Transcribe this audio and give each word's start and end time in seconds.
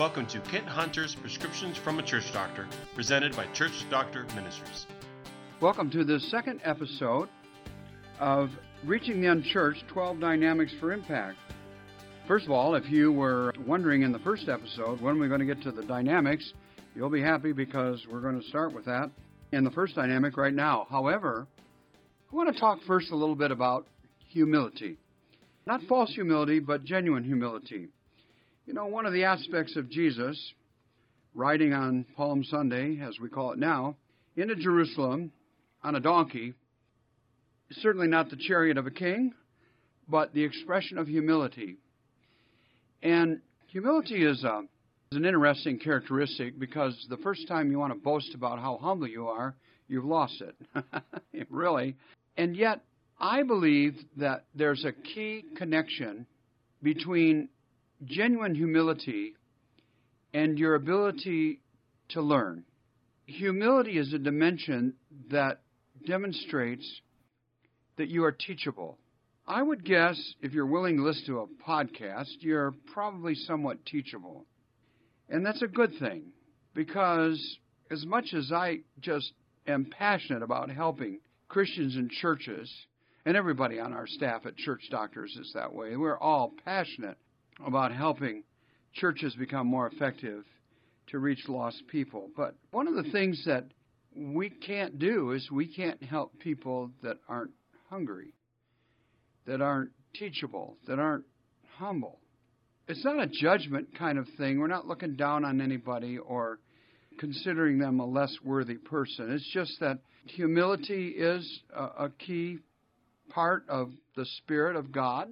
Welcome 0.00 0.24
to 0.28 0.40
Kent 0.40 0.64
Hunter's 0.64 1.14
Prescriptions 1.14 1.76
from 1.76 1.98
a 1.98 2.02
Church 2.02 2.32
Doctor, 2.32 2.66
presented 2.94 3.36
by 3.36 3.44
Church 3.52 3.84
Doctor 3.90 4.24
Ministries. 4.34 4.86
Welcome 5.60 5.90
to 5.90 6.04
the 6.04 6.18
second 6.18 6.62
episode 6.64 7.28
of 8.18 8.48
Reaching 8.82 9.20
the 9.20 9.26
Unchurched 9.26 9.86
12 9.88 10.18
Dynamics 10.18 10.72
for 10.80 10.92
Impact. 10.92 11.36
First 12.26 12.46
of 12.46 12.50
all, 12.50 12.76
if 12.76 12.88
you 12.88 13.12
were 13.12 13.52
wondering 13.66 14.00
in 14.00 14.10
the 14.10 14.18
first 14.20 14.48
episode 14.48 15.02
when 15.02 15.18
we're 15.20 15.28
going 15.28 15.46
to 15.46 15.46
get 15.46 15.62
to 15.64 15.70
the 15.70 15.84
dynamics, 15.84 16.50
you'll 16.96 17.10
be 17.10 17.20
happy 17.20 17.52
because 17.52 18.00
we're 18.10 18.22
going 18.22 18.40
to 18.40 18.48
start 18.48 18.72
with 18.72 18.86
that 18.86 19.10
in 19.52 19.64
the 19.64 19.70
first 19.70 19.96
dynamic 19.96 20.38
right 20.38 20.54
now. 20.54 20.86
However, 20.88 21.46
I 22.32 22.34
want 22.34 22.50
to 22.50 22.58
talk 22.58 22.78
first 22.86 23.10
a 23.10 23.16
little 23.16 23.36
bit 23.36 23.50
about 23.50 23.86
humility. 24.28 24.96
Not 25.66 25.82
false 25.82 26.10
humility, 26.14 26.58
but 26.58 26.84
genuine 26.84 27.22
humility. 27.22 27.90
You 28.70 28.74
know, 28.74 28.86
one 28.86 29.04
of 29.04 29.12
the 29.12 29.24
aspects 29.24 29.74
of 29.74 29.90
Jesus 29.90 30.54
riding 31.34 31.72
on 31.72 32.06
Palm 32.16 32.44
Sunday, 32.44 33.00
as 33.02 33.18
we 33.20 33.28
call 33.28 33.50
it 33.50 33.58
now, 33.58 33.96
into 34.36 34.54
Jerusalem 34.54 35.32
on 35.82 35.96
a 35.96 36.00
donkey 36.00 36.54
is 37.68 37.76
certainly 37.78 38.06
not 38.06 38.30
the 38.30 38.36
chariot 38.36 38.78
of 38.78 38.86
a 38.86 38.92
king, 38.92 39.34
but 40.08 40.32
the 40.34 40.44
expression 40.44 40.98
of 40.98 41.08
humility. 41.08 41.78
And 43.02 43.40
humility 43.66 44.24
is, 44.24 44.44
a, 44.44 44.60
is 45.10 45.18
an 45.18 45.24
interesting 45.24 45.80
characteristic 45.80 46.56
because 46.56 46.94
the 47.10 47.16
first 47.16 47.48
time 47.48 47.72
you 47.72 47.78
want 47.80 47.92
to 47.92 47.98
boast 47.98 48.36
about 48.36 48.60
how 48.60 48.78
humble 48.80 49.08
you 49.08 49.26
are, 49.26 49.56
you've 49.88 50.04
lost 50.04 50.40
it. 50.40 50.86
really. 51.50 51.96
And 52.36 52.54
yet, 52.54 52.82
I 53.18 53.42
believe 53.42 53.96
that 54.18 54.44
there's 54.54 54.84
a 54.84 54.92
key 54.92 55.42
connection 55.56 56.24
between 56.84 57.48
genuine 58.04 58.54
humility 58.54 59.34
and 60.32 60.58
your 60.58 60.74
ability 60.74 61.60
to 62.10 62.20
learn. 62.20 62.64
Humility 63.26 63.98
is 63.98 64.12
a 64.12 64.18
dimension 64.18 64.94
that 65.30 65.60
demonstrates 66.06 67.00
that 67.96 68.08
you 68.08 68.24
are 68.24 68.32
teachable. 68.32 68.98
I 69.46 69.62
would 69.62 69.84
guess 69.84 70.34
if 70.40 70.52
you're 70.52 70.66
willing 70.66 70.96
to 70.96 71.02
listen 71.02 71.26
to 71.26 71.40
a 71.40 71.46
podcast, 71.68 72.28
you're 72.40 72.74
probably 72.92 73.34
somewhat 73.34 73.84
teachable. 73.84 74.44
And 75.28 75.44
that's 75.44 75.62
a 75.62 75.68
good 75.68 75.92
thing 75.98 76.32
because 76.74 77.58
as 77.90 78.04
much 78.06 78.32
as 78.34 78.52
I 78.52 78.80
just 79.00 79.32
am 79.66 79.86
passionate 79.86 80.42
about 80.42 80.70
helping 80.70 81.20
Christians 81.48 81.96
and 81.96 82.10
churches, 82.10 82.72
and 83.26 83.36
everybody 83.36 83.78
on 83.78 83.92
our 83.92 84.06
staff 84.06 84.46
at 84.46 84.56
Church 84.56 84.82
Doctors 84.90 85.36
is 85.38 85.52
that 85.54 85.72
way, 85.72 85.96
we're 85.96 86.18
all 86.18 86.52
passionate 86.64 87.18
about 87.66 87.92
helping 87.92 88.44
churches 88.94 89.34
become 89.34 89.66
more 89.66 89.86
effective 89.86 90.44
to 91.08 91.18
reach 91.18 91.48
lost 91.48 91.82
people. 91.88 92.28
But 92.36 92.54
one 92.70 92.88
of 92.88 92.94
the 92.94 93.10
things 93.10 93.42
that 93.46 93.64
we 94.16 94.50
can't 94.50 94.98
do 94.98 95.32
is 95.32 95.50
we 95.50 95.66
can't 95.66 96.02
help 96.02 96.38
people 96.40 96.90
that 97.02 97.18
aren't 97.28 97.52
hungry, 97.88 98.34
that 99.46 99.60
aren't 99.60 99.90
teachable, 100.14 100.76
that 100.86 100.98
aren't 100.98 101.24
humble. 101.76 102.18
It's 102.88 103.04
not 103.04 103.20
a 103.20 103.26
judgment 103.26 103.96
kind 103.96 104.18
of 104.18 104.26
thing. 104.36 104.58
We're 104.58 104.66
not 104.66 104.86
looking 104.86 105.14
down 105.14 105.44
on 105.44 105.60
anybody 105.60 106.18
or 106.18 106.58
considering 107.18 107.78
them 107.78 108.00
a 108.00 108.06
less 108.06 108.34
worthy 108.42 108.74
person. 108.74 109.30
It's 109.30 109.48
just 109.52 109.78
that 109.80 109.98
humility 110.24 111.08
is 111.08 111.60
a, 111.74 112.08
key 112.18 112.58
part 113.28 113.64
of 113.68 113.90
the 114.16 114.24
Spirit 114.38 114.74
of 114.76 114.90
God 114.90 115.28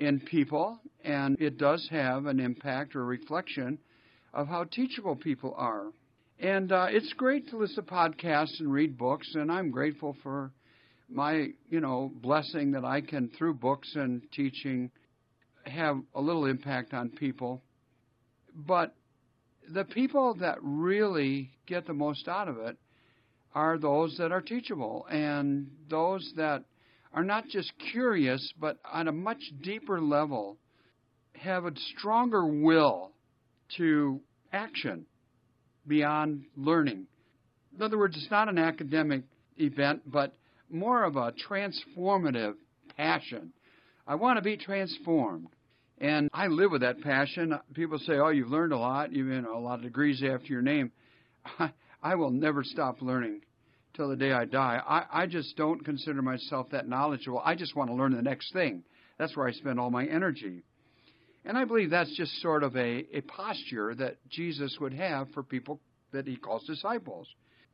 in 0.00 0.18
people, 0.18 0.80
and 1.04 1.40
it 1.40 1.58
does 1.58 1.86
have 1.90 2.26
an 2.26 2.40
impact 2.40 2.96
or 2.96 3.04
reflection 3.04 3.78
of 4.32 4.48
how 4.48 4.64
teachable 4.64 5.14
people 5.14 5.54
are. 5.56 5.86
And 6.38 6.72
uh, 6.72 6.86
it's 6.88 7.12
great 7.12 7.48
to 7.50 7.58
listen 7.58 7.84
to 7.84 7.90
podcasts 7.90 8.60
and 8.60 8.72
read 8.72 8.96
books, 8.96 9.34
and 9.34 9.52
I'm 9.52 9.70
grateful 9.70 10.16
for 10.22 10.52
my, 11.08 11.48
you 11.68 11.80
know, 11.80 12.10
blessing 12.14 12.72
that 12.72 12.84
I 12.84 13.02
can, 13.02 13.30
through 13.36 13.54
books 13.54 13.92
and 13.94 14.22
teaching, 14.32 14.90
have 15.64 16.00
a 16.14 16.20
little 16.20 16.46
impact 16.46 16.94
on 16.94 17.10
people. 17.10 17.62
But 18.54 18.94
the 19.68 19.84
people 19.84 20.34
that 20.40 20.58
really 20.62 21.50
get 21.66 21.86
the 21.86 21.92
most 21.92 22.26
out 22.26 22.48
of 22.48 22.56
it 22.58 22.78
are 23.54 23.76
those 23.76 24.16
that 24.18 24.32
are 24.32 24.40
teachable 24.40 25.06
and 25.10 25.70
those 25.88 26.32
that 26.36 26.64
are 27.12 27.24
not 27.24 27.48
just 27.48 27.72
curious, 27.92 28.52
but 28.58 28.78
on 28.90 29.08
a 29.08 29.12
much 29.12 29.42
deeper 29.62 30.00
level, 30.00 30.56
have 31.34 31.64
a 31.64 31.72
stronger 31.96 32.46
will 32.46 33.10
to 33.76 34.20
action 34.52 35.06
beyond 35.86 36.44
learning. 36.56 37.06
In 37.76 37.82
other 37.82 37.98
words, 37.98 38.16
it's 38.16 38.30
not 38.30 38.48
an 38.48 38.58
academic 38.58 39.22
event, 39.56 40.02
but 40.06 40.34
more 40.70 41.04
of 41.04 41.16
a 41.16 41.32
transformative 41.48 42.54
passion. 42.96 43.52
I 44.06 44.14
want 44.16 44.38
to 44.38 44.42
be 44.42 44.56
transformed. 44.56 45.48
And 45.98 46.30
I 46.32 46.46
live 46.46 46.70
with 46.70 46.80
that 46.80 47.00
passion. 47.02 47.58
People 47.74 47.98
say, 47.98 48.14
"Oh, 48.14 48.28
you've 48.28 48.48
learned 48.48 48.72
a 48.72 48.78
lot. 48.78 49.12
You've 49.12 49.28
been 49.28 49.44
a 49.44 49.58
lot 49.58 49.74
of 49.74 49.82
degrees 49.82 50.22
after 50.22 50.46
your 50.46 50.62
name." 50.62 50.92
I, 51.58 51.72
I 52.02 52.14
will 52.14 52.30
never 52.30 52.64
stop 52.64 53.02
learning 53.02 53.42
till 53.94 54.08
the 54.08 54.16
day 54.16 54.32
I 54.32 54.44
die. 54.44 54.80
I, 54.86 55.22
I 55.22 55.26
just 55.26 55.56
don't 55.56 55.84
consider 55.84 56.22
myself 56.22 56.70
that 56.70 56.88
knowledgeable. 56.88 57.42
I 57.44 57.54
just 57.54 57.76
want 57.76 57.90
to 57.90 57.94
learn 57.94 58.14
the 58.14 58.22
next 58.22 58.52
thing. 58.52 58.82
That's 59.18 59.36
where 59.36 59.46
I 59.46 59.52
spend 59.52 59.78
all 59.78 59.90
my 59.90 60.06
energy. 60.06 60.62
And 61.44 61.56
I 61.56 61.64
believe 61.64 61.90
that's 61.90 62.14
just 62.16 62.40
sort 62.40 62.62
of 62.62 62.76
a, 62.76 63.06
a 63.12 63.20
posture 63.22 63.94
that 63.94 64.16
Jesus 64.28 64.76
would 64.80 64.94
have 64.94 65.28
for 65.32 65.42
people 65.42 65.80
that 66.12 66.26
he 66.26 66.36
calls 66.36 66.64
disciples. 66.66 67.28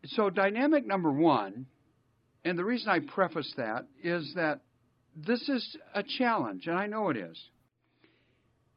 So, 0.05 0.31
dynamic 0.31 0.87
number 0.87 1.11
one, 1.11 1.67
and 2.45 2.59
the 2.59 2.65
reason 2.65 2.89
I 2.89 3.01
preface 3.01 3.53
that 3.57 3.87
is 4.03 4.33
that 4.37 4.61
this 5.17 5.49
is 5.49 5.77
a 5.95 6.03
challenge, 6.03 6.67
and 6.67 6.79
I 6.79 6.87
know 6.87 7.09
it 7.11 7.17
is. 7.17 7.41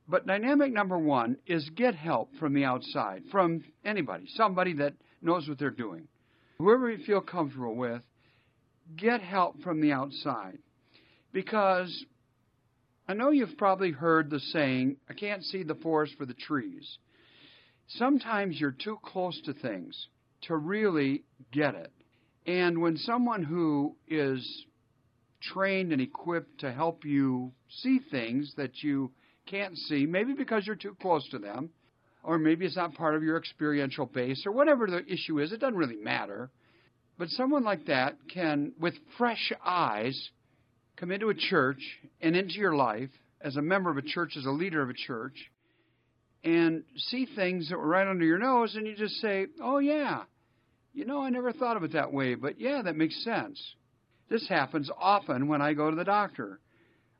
But 0.07 0.25
dynamic 0.25 0.73
number 0.73 0.97
one 0.97 1.37
is 1.45 1.69
get 1.75 1.93
help 1.93 2.31
from 2.39 2.53
the 2.53 2.65
outside, 2.65 3.23
from 3.31 3.63
anybody, 3.85 4.25
somebody 4.35 4.73
that 4.73 4.93
knows 5.21 5.47
what 5.47 5.59
they're 5.59 5.69
doing 5.69 6.07
whoever 6.59 6.91
you 6.91 7.03
feel 7.05 7.21
comfortable 7.21 7.75
with, 7.75 8.01
get 8.95 9.21
help 9.21 9.61
from 9.61 9.81
the 9.81 9.91
outside. 9.91 10.57
Because 11.31 12.05
I 13.07 13.13
know 13.13 13.31
you've 13.31 13.57
probably 13.57 13.91
heard 13.91 14.29
the 14.29 14.39
saying, 14.39 14.97
I 15.09 15.13
can't 15.13 15.43
see 15.43 15.63
the 15.63 15.75
forest 15.75 16.15
for 16.17 16.25
the 16.25 16.33
trees. 16.33 16.97
Sometimes 17.87 18.59
you're 18.59 18.71
too 18.71 18.97
close 19.03 19.39
to 19.45 19.53
things 19.53 20.07
to 20.43 20.55
really 20.55 21.23
get 21.51 21.75
it. 21.75 21.91
And 22.45 22.81
when 22.81 22.97
someone 22.97 23.43
who 23.43 23.95
is 24.07 24.65
trained 25.41 25.91
and 25.91 26.01
equipped 26.01 26.59
to 26.59 26.71
help 26.71 27.05
you 27.05 27.51
see 27.69 27.99
things 28.11 28.53
that 28.57 28.83
you 28.83 29.11
can't 29.47 29.77
see, 29.77 30.05
maybe 30.05 30.33
because 30.33 30.67
you're 30.67 30.75
too 30.75 30.95
close 31.01 31.27
to 31.29 31.39
them, 31.39 31.69
or 32.29 32.37
maybe 32.37 32.63
it's 32.63 32.75
not 32.75 32.93
part 32.93 33.15
of 33.15 33.23
your 33.23 33.37
experiential 33.37 34.05
base, 34.05 34.45
or 34.45 34.51
whatever 34.51 34.85
the 34.85 35.03
issue 35.11 35.39
is, 35.39 35.51
it 35.51 35.59
doesn't 35.59 35.75
really 35.75 35.95
matter. 35.95 36.51
But 37.17 37.29
someone 37.29 37.63
like 37.63 37.87
that 37.87 38.17
can, 38.31 38.71
with 38.79 38.93
fresh 39.17 39.51
eyes, 39.65 40.29
come 40.95 41.09
into 41.09 41.29
a 41.29 41.33
church 41.33 41.81
and 42.21 42.35
into 42.35 42.53
your 42.53 42.75
life 42.75 43.09
as 43.41 43.55
a 43.55 43.63
member 43.63 43.89
of 43.89 43.97
a 43.97 44.03
church, 44.03 44.37
as 44.37 44.45
a 44.45 44.51
leader 44.51 44.83
of 44.83 44.91
a 44.91 44.93
church, 44.93 45.33
and 46.43 46.83
see 46.97 47.25
things 47.35 47.67
that 47.69 47.79
were 47.79 47.87
right 47.87 48.07
under 48.07 48.25
your 48.25 48.37
nose, 48.37 48.75
and 48.75 48.85
you 48.85 48.95
just 48.95 49.15
say, 49.15 49.47
Oh, 49.59 49.79
yeah, 49.79 50.21
you 50.93 51.05
know, 51.05 51.23
I 51.23 51.31
never 51.31 51.51
thought 51.51 51.77
of 51.77 51.83
it 51.83 51.93
that 51.93 52.13
way, 52.13 52.35
but 52.35 52.61
yeah, 52.61 52.83
that 52.83 52.95
makes 52.95 53.23
sense. 53.23 53.59
This 54.29 54.47
happens 54.47 54.91
often 54.99 55.47
when 55.47 55.63
I 55.63 55.73
go 55.73 55.89
to 55.89 55.95
the 55.95 56.03
doctor. 56.03 56.59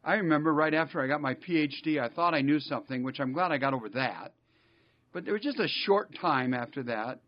I 0.03 0.13
remember 0.17 0.53
right 0.53 0.75
after 0.75 1.01
I 1.01 1.07
got 1.07 1.19
my 1.19 1.33
PhD, 1.33 1.99
I 1.99 2.09
thought 2.09 2.35
I 2.35 2.41
knew 2.41 2.59
something, 2.59 3.01
which 3.01 3.19
I'm 3.19 3.33
glad 3.33 3.51
I 3.51 3.57
got 3.57 3.73
over 3.73 3.89
that. 3.89 4.33
But 5.13 5.25
there 5.25 5.33
was 5.33 5.41
just 5.41 5.59
a 5.59 5.67
short 5.67 6.09
time 6.19 6.53
after 6.53 6.83
that. 6.83 7.19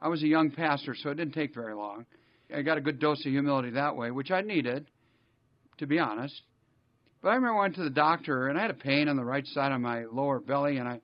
I 0.00 0.08
was 0.08 0.22
a 0.22 0.26
young 0.26 0.50
pastor, 0.50 0.94
so 0.94 1.10
it 1.10 1.16
didn't 1.16 1.34
take 1.34 1.54
very 1.54 1.74
long. 1.74 2.06
I 2.54 2.62
got 2.62 2.78
a 2.78 2.80
good 2.80 2.98
dose 2.98 3.18
of 3.24 3.32
humility 3.32 3.70
that 3.70 3.96
way, 3.96 4.10
which 4.10 4.30
I 4.30 4.40
needed, 4.40 4.86
to 5.78 5.86
be 5.86 5.98
honest. 5.98 6.40
But 7.20 7.30
I 7.30 7.34
remember 7.34 7.58
I 7.58 7.62
went 7.62 7.74
to 7.76 7.84
the 7.84 7.90
doctor, 7.90 8.48
and 8.48 8.58
I 8.58 8.62
had 8.62 8.70
a 8.70 8.74
pain 8.74 9.08
on 9.08 9.16
the 9.16 9.24
right 9.24 9.46
side 9.46 9.72
of 9.72 9.80
my 9.80 10.04
lower 10.04 10.40
belly, 10.40 10.78
and 10.78 10.88
I, 10.88 11.00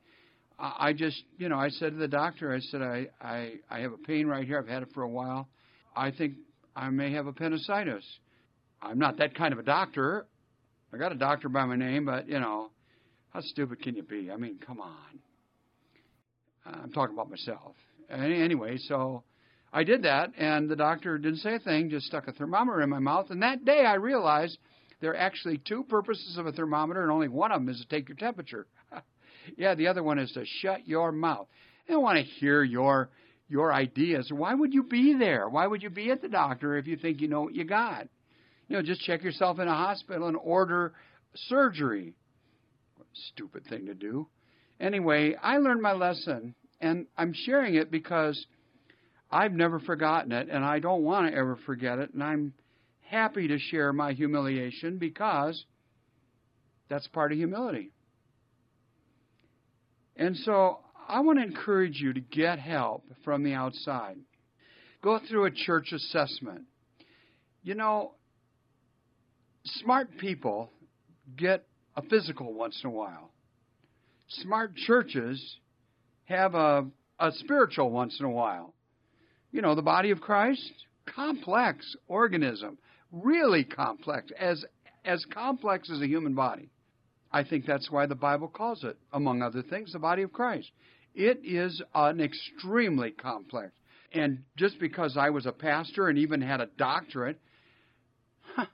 I 0.58 0.92
just, 0.92 1.22
you 1.38 1.48
know, 1.48 1.58
I 1.58 1.68
said 1.68 1.92
to 1.92 1.98
the 1.98 2.08
doctor, 2.08 2.52
I 2.52 2.60
said, 2.60 2.82
I, 2.82 3.08
I, 3.20 3.54
I 3.68 3.80
have 3.80 3.92
a 3.92 3.98
pain 3.98 4.26
right 4.26 4.46
here. 4.46 4.58
I've 4.58 4.68
had 4.68 4.82
it 4.82 4.88
for 4.94 5.02
a 5.02 5.08
while. 5.08 5.48
I 5.96 6.10
think 6.10 6.34
I 6.76 6.88
may 6.90 7.12
have 7.12 7.26
appendicitis. 7.26 8.04
I'm 8.80 8.98
not 8.98 9.18
that 9.18 9.34
kind 9.34 9.52
of 9.52 9.58
a 9.58 9.62
doctor. 9.62 10.26
I 10.92 10.98
got 10.98 11.12
a 11.12 11.16
doctor 11.16 11.48
by 11.48 11.64
my 11.64 11.76
name, 11.76 12.04
but 12.04 12.28
you 12.28 12.38
know, 12.38 12.70
how 13.32 13.40
stupid 13.40 13.82
can 13.82 13.96
you 13.96 14.02
be? 14.02 14.30
I 14.30 14.36
mean, 14.36 14.58
come 14.64 14.80
on. 14.80 15.18
I'm 16.66 16.92
talking 16.92 17.14
about 17.14 17.30
myself. 17.30 17.74
Anyway, 18.10 18.78
so 18.88 19.24
I 19.72 19.84
did 19.84 20.02
that, 20.04 20.30
and 20.38 20.68
the 20.68 20.76
doctor 20.76 21.18
didn't 21.18 21.38
say 21.38 21.54
a 21.56 21.58
thing, 21.58 21.90
just 21.90 22.06
stuck 22.06 22.28
a 22.28 22.32
thermometer 22.32 22.80
in 22.82 22.90
my 22.90 22.98
mouth. 22.98 23.30
And 23.30 23.42
that 23.42 23.64
day 23.64 23.84
I 23.84 23.94
realized 23.94 24.58
there 25.00 25.12
are 25.12 25.16
actually 25.16 25.58
two 25.58 25.84
purposes 25.84 26.38
of 26.38 26.46
a 26.46 26.52
thermometer, 26.52 27.02
and 27.02 27.10
only 27.10 27.28
one 27.28 27.52
of 27.52 27.60
them 27.60 27.68
is 27.68 27.80
to 27.80 27.88
take 27.88 28.08
your 28.08 28.16
temperature. 28.16 28.66
Yeah, 29.58 29.74
the 29.74 29.88
other 29.88 30.02
one 30.02 30.18
is 30.18 30.32
to 30.32 30.44
shut 30.62 30.88
your 30.88 31.12
mouth. 31.12 31.48
They 31.86 31.92
don't 31.92 32.02
want 32.02 32.16
to 32.16 32.24
hear 32.24 32.62
your 32.62 33.10
your 33.46 33.74
ideas. 33.74 34.30
Why 34.32 34.54
would 34.54 34.72
you 34.72 34.84
be 34.84 35.14
there? 35.18 35.50
Why 35.50 35.66
would 35.66 35.82
you 35.82 35.90
be 35.90 36.10
at 36.10 36.22
the 36.22 36.28
doctor 36.28 36.78
if 36.78 36.86
you 36.86 36.96
think 36.96 37.20
you 37.20 37.28
know 37.28 37.42
what 37.42 37.54
you 37.54 37.64
got? 37.64 38.08
You 38.68 38.76
know, 38.76 38.82
just 38.82 39.02
check 39.02 39.22
yourself 39.22 39.58
in 39.58 39.68
a 39.68 39.74
hospital 39.74 40.28
and 40.28 40.36
order 40.42 40.94
surgery. 41.34 42.14
Stupid 43.32 43.66
thing 43.68 43.84
to 43.86 43.94
do. 43.94 44.28
Anyway, 44.80 45.34
I 45.42 45.58
learned 45.58 45.82
my 45.82 45.92
lesson, 45.92 46.54
and 46.80 47.06
I'm 47.16 47.32
sharing 47.32 47.74
it 47.74 47.90
because 47.90 48.46
I've 49.30 49.52
never 49.52 49.80
forgotten 49.80 50.32
it, 50.32 50.48
and 50.50 50.64
I 50.64 50.78
don't 50.78 51.02
want 51.02 51.30
to 51.30 51.36
ever 51.36 51.56
forget 51.64 51.98
it, 51.98 52.12
and 52.12 52.22
I'm 52.22 52.52
happy 53.02 53.48
to 53.48 53.58
share 53.58 53.92
my 53.92 54.12
humiliation 54.12 54.98
because 54.98 55.64
that's 56.88 57.06
part 57.08 57.32
of 57.32 57.38
humility. 57.38 57.90
And 60.16 60.36
so 60.38 60.78
I 61.08 61.20
want 61.20 61.38
to 61.38 61.44
encourage 61.44 62.00
you 62.00 62.12
to 62.12 62.20
get 62.20 62.58
help 62.58 63.04
from 63.24 63.42
the 63.42 63.54
outside. 63.54 64.16
Go 65.02 65.18
through 65.28 65.46
a 65.46 65.50
church 65.50 65.92
assessment. 65.92 66.62
You 67.62 67.74
know, 67.74 68.12
smart 69.64 70.16
people 70.18 70.70
get 71.36 71.66
a 71.96 72.02
physical 72.02 72.52
once 72.52 72.80
in 72.82 72.90
a 72.90 72.92
while. 72.92 73.30
Smart 74.28 74.74
churches 74.76 75.58
have 76.24 76.54
a, 76.54 76.86
a 77.18 77.32
spiritual 77.32 77.90
once 77.90 78.18
in 78.18 78.26
a 78.26 78.30
while. 78.30 78.74
You 79.50 79.62
know, 79.62 79.74
the 79.74 79.82
body 79.82 80.10
of 80.10 80.20
Christ, 80.20 80.72
complex 81.06 81.96
organism, 82.08 82.78
really 83.12 83.64
complex, 83.64 84.30
as 84.38 84.64
as 85.04 85.24
complex 85.32 85.90
as 85.90 86.00
a 86.00 86.06
human 86.06 86.34
body. 86.34 86.70
I 87.30 87.44
think 87.44 87.66
that's 87.66 87.90
why 87.90 88.06
the 88.06 88.14
Bible 88.14 88.48
calls 88.48 88.84
it, 88.84 88.96
among 89.12 89.42
other 89.42 89.62
things, 89.62 89.92
the 89.92 89.98
body 89.98 90.22
of 90.22 90.32
Christ. 90.32 90.70
It 91.14 91.40
is 91.44 91.82
an 91.94 92.20
extremely 92.20 93.10
complex. 93.10 93.72
And 94.12 94.44
just 94.56 94.78
because 94.78 95.16
I 95.16 95.30
was 95.30 95.44
a 95.44 95.52
pastor 95.52 96.08
and 96.08 96.18
even 96.18 96.40
had 96.40 96.60
a 96.60 96.68
doctorate, 96.78 97.40
huh, 98.54 98.66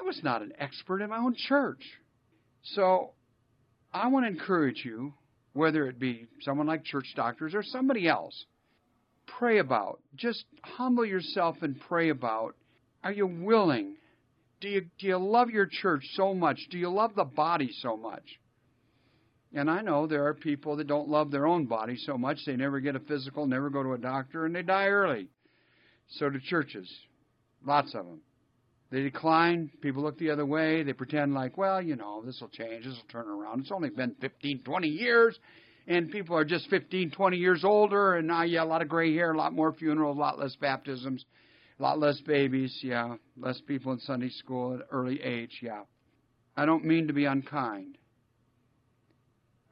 I 0.00 0.04
was 0.04 0.20
not 0.22 0.42
an 0.42 0.52
expert 0.58 1.02
in 1.02 1.10
my 1.10 1.18
own 1.18 1.34
church. 1.36 1.82
So 2.62 3.10
I 3.92 4.08
want 4.08 4.24
to 4.26 4.30
encourage 4.30 4.84
you, 4.84 5.14
whether 5.52 5.86
it 5.88 5.98
be 5.98 6.26
someone 6.42 6.66
like 6.66 6.84
church 6.84 7.06
doctors 7.16 7.54
or 7.54 7.62
somebody 7.62 8.08
else, 8.08 8.44
pray 9.38 9.58
about. 9.58 10.00
Just 10.14 10.44
humble 10.62 11.04
yourself 11.04 11.56
and 11.62 11.80
pray 11.88 12.10
about. 12.10 12.54
Are 13.02 13.12
you 13.12 13.26
willing? 13.26 13.96
Do 14.60 14.68
you, 14.68 14.86
do 14.98 15.06
you 15.06 15.16
love 15.16 15.50
your 15.50 15.66
church 15.66 16.02
so 16.14 16.34
much? 16.34 16.58
Do 16.70 16.78
you 16.78 16.90
love 16.90 17.14
the 17.14 17.24
body 17.24 17.70
so 17.80 17.96
much? 17.96 18.24
And 19.54 19.70
I 19.70 19.80
know 19.80 20.06
there 20.06 20.26
are 20.26 20.34
people 20.34 20.76
that 20.76 20.86
don't 20.86 21.08
love 21.08 21.30
their 21.30 21.46
own 21.46 21.66
body 21.66 21.96
so 21.96 22.18
much 22.18 22.38
they 22.44 22.56
never 22.56 22.80
get 22.80 22.96
a 22.96 23.00
physical, 23.00 23.46
never 23.46 23.70
go 23.70 23.82
to 23.82 23.92
a 23.92 23.98
doctor, 23.98 24.44
and 24.44 24.54
they 24.54 24.62
die 24.62 24.88
early. 24.88 25.28
So 26.08 26.28
do 26.28 26.38
churches. 26.40 26.90
Lots 27.64 27.94
of 27.94 28.04
them. 28.06 28.20
They 28.90 29.02
decline. 29.02 29.70
People 29.80 30.02
look 30.02 30.18
the 30.18 30.30
other 30.30 30.46
way. 30.46 30.82
They 30.82 30.92
pretend 30.92 31.34
like, 31.34 31.56
well, 31.58 31.82
you 31.82 31.96
know, 31.96 32.22
this 32.24 32.40
will 32.40 32.48
change. 32.48 32.84
This 32.84 32.94
will 32.94 33.08
turn 33.10 33.28
around. 33.28 33.60
It's 33.60 33.72
only 33.72 33.90
been 33.90 34.14
15, 34.20 34.62
20 34.62 34.88
years, 34.88 35.38
and 35.88 36.10
people 36.10 36.36
are 36.36 36.44
just 36.44 36.70
15, 36.70 37.10
20 37.10 37.36
years 37.36 37.64
older, 37.64 38.14
and 38.14 38.28
now, 38.28 38.42
yeah, 38.42 38.62
a 38.62 38.64
lot 38.64 38.82
of 38.82 38.88
gray 38.88 39.14
hair, 39.14 39.32
a 39.32 39.36
lot 39.36 39.52
more 39.52 39.72
funerals, 39.72 40.16
a 40.16 40.20
lot 40.20 40.38
less 40.38 40.54
baptisms, 40.56 41.24
a 41.78 41.82
lot 41.82 41.98
less 41.98 42.20
babies, 42.20 42.78
yeah, 42.82 43.16
less 43.36 43.60
people 43.66 43.92
in 43.92 43.98
Sunday 44.00 44.30
school 44.30 44.74
at 44.74 44.86
early 44.90 45.20
age, 45.20 45.58
yeah. 45.62 45.82
I 46.56 46.64
don't 46.64 46.84
mean 46.84 47.08
to 47.08 47.12
be 47.12 47.24
unkind. 47.24 47.98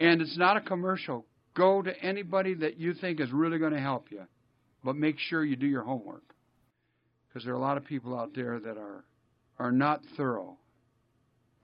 And 0.00 0.20
it's 0.20 0.36
not 0.36 0.56
a 0.56 0.60
commercial. 0.60 1.24
Go 1.54 1.82
to 1.82 1.96
anybody 2.02 2.54
that 2.54 2.78
you 2.78 2.94
think 2.94 3.20
is 3.20 3.30
really 3.32 3.58
going 3.58 3.72
to 3.72 3.80
help 3.80 4.10
you, 4.10 4.22
but 4.82 4.96
make 4.96 5.18
sure 5.18 5.44
you 5.44 5.56
do 5.56 5.66
your 5.66 5.84
homework. 5.84 6.33
Because 7.34 7.44
there 7.44 7.54
are 7.54 7.58
a 7.58 7.60
lot 7.60 7.76
of 7.76 7.84
people 7.84 8.16
out 8.16 8.32
there 8.32 8.60
that 8.60 8.76
are, 8.76 9.04
are 9.58 9.72
not 9.72 10.02
thorough 10.16 10.56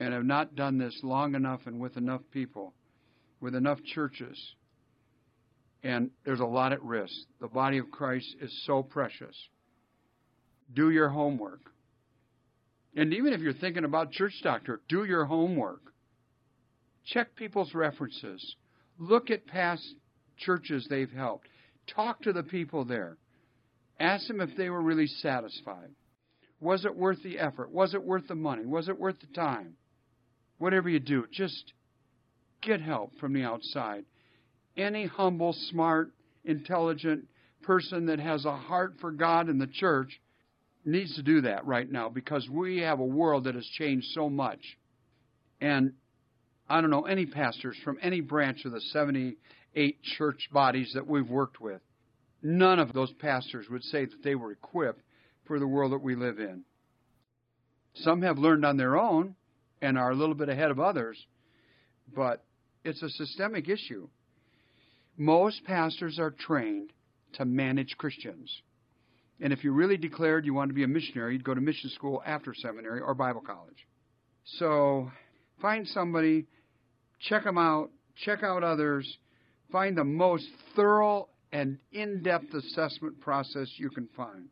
and 0.01 0.13
have 0.13 0.25
not 0.25 0.57
done 0.57 0.79
this 0.79 0.99
long 1.05 1.37
enough 1.37 1.61
and 1.67 1.79
with 1.79 1.97
enough 1.97 2.23
people, 2.33 2.75
with 3.41 3.55
enough 3.55 3.79
churches. 3.95 4.37
And 5.85 6.11
there's 6.25 6.41
a 6.41 6.45
lot 6.45 6.73
at 6.73 6.83
risk. 6.83 7.15
The 7.41 7.47
body 7.47 7.79
of 7.79 7.89
Christ 7.93 8.35
is 8.41 8.53
so 8.67 8.83
precious. 8.83 9.37
Do 10.75 10.91
your 10.91 11.09
homework. 11.09 11.61
And 12.97 13.15
even 13.15 13.33
if 13.33 13.41
you're 13.41 13.53
thinking 13.53 13.85
about 13.85 14.11
church 14.11 14.35
doctor, 14.43 14.81
do 14.89 15.05
your 15.05 15.25
homework. 15.25 15.83
Check 17.05 17.37
people's 17.37 17.75
references. 17.75 18.57
Look 18.99 19.31
at 19.31 19.47
past 19.47 19.87
churches 20.37 20.89
they've 20.91 21.13
helped. 21.13 21.47
Talk 21.87 22.23
to 22.23 22.33
the 22.33 22.43
people 22.43 22.85
there. 22.85 23.19
Ask 24.01 24.27
them 24.27 24.41
if 24.41 24.57
they 24.57 24.71
were 24.71 24.81
really 24.81 25.07
satisfied. 25.07 25.91
Was 26.59 26.85
it 26.87 26.97
worth 26.97 27.23
the 27.23 27.39
effort? 27.39 27.71
Was 27.71 27.95
it 27.95 28.03
worth 28.03 28.27
the 28.29 28.35
money? 28.35 28.65
Was 28.65 28.89
it 28.89 28.99
worth 28.99 29.21
the 29.21 29.35
time? 29.35 29.75
Whatever 30.59 30.89
you 30.89 31.01
do, 31.01 31.27
just 31.31 31.73
get 32.63 32.81
help 32.81 33.13
from 33.21 33.35
the 33.35 33.45
outside. 33.45 34.05
Any 34.77 35.07
humble, 35.07 35.55
smart, 35.71 36.13
intelligent 36.45 37.27
person 37.63 38.07
that 38.07 38.19
has 38.19 38.47
a 38.47 38.57
heart 38.57 38.95
for 39.01 39.11
God 39.11 39.49
and 39.49 39.61
the 39.61 39.67
church 39.67 40.21
needs 40.85 41.15
to 41.17 41.23
do 41.23 41.43
that 41.43 41.67
right 41.67 41.91
now 41.91 42.09
because 42.09 42.49
we 42.49 42.79
have 42.79 43.01
a 43.01 43.05
world 43.05 43.45
that 43.45 43.55
has 43.55 43.67
changed 43.79 44.09
so 44.13 44.31
much. 44.31 44.61
And 45.61 45.93
I 46.69 46.81
don't 46.81 46.91
know 46.91 47.03
any 47.03 47.27
pastors 47.27 47.77
from 47.85 47.99
any 48.01 48.23
branch 48.23 48.65
of 48.65 48.73
the 48.73 48.81
78 48.81 50.03
church 50.17 50.49
bodies 50.53 50.93
that 50.95 51.07
we've 51.07 51.29
worked 51.29 51.61
with. 51.61 51.83
None 52.43 52.79
of 52.79 52.93
those 52.93 53.13
pastors 53.13 53.69
would 53.71 53.85
say 53.85 54.07
that 54.07 54.23
they 54.23 54.35
were 54.35 54.53
equipped 54.53 55.03
for 55.45 55.59
the 55.59 55.67
world 55.67 55.93
that 55.93 56.03
we 56.03 56.15
live 56.15 56.39
in. 56.39 56.65
Some 57.95 58.23
have 58.23 58.39
learned 58.39 58.65
on 58.65 58.77
their 58.77 58.99
own 58.99 59.35
and 59.83 59.99
are 59.99 60.11
a 60.11 60.15
little 60.15 60.35
bit 60.35 60.49
ahead 60.49 60.71
of 60.71 60.81
others, 60.81 61.19
but 62.15 62.45
it's 62.85 63.03
a 63.03 63.11
systemic 63.11 63.69
issue. 63.69 64.09
Most 65.17 65.65
pastors 65.65 66.19
are 66.19 66.31
trained 66.31 66.93
to 67.35 67.45
manage 67.45 67.97
Christians. 67.99 68.51
And 69.41 69.53
if 69.53 69.65
you 69.65 69.73
really 69.73 69.97
declared 69.97 70.47
you 70.47 70.55
wanted 70.55 70.69
to 70.69 70.75
be 70.75 70.85
a 70.85 70.89
missionary, 70.89 71.35
you'd 71.35 71.45
go 71.45 71.55
to 71.55 71.61
mission 71.61 71.91
school 71.91 72.23
after 72.27 72.55
seminary 72.55 73.01
or 73.01 73.15
Bible 73.15 73.41
college. 73.41 73.87
So 74.59 75.11
find 75.61 75.87
somebody 75.87 76.47
check 77.21 77.45
them 77.45 77.59
out, 77.59 77.91
check 78.25 78.43
out 78.43 78.65
others, 78.65 79.19
find 79.71 79.97
the 79.97 80.05
most 80.05 80.47
thorough 80.75 81.29
and 81.53 81.79
in 81.93 82.23
depth 82.23 82.53
assessment 82.55 83.21
process 83.21 83.69
you 83.77 83.91
can 83.91 84.09
find. 84.17 84.49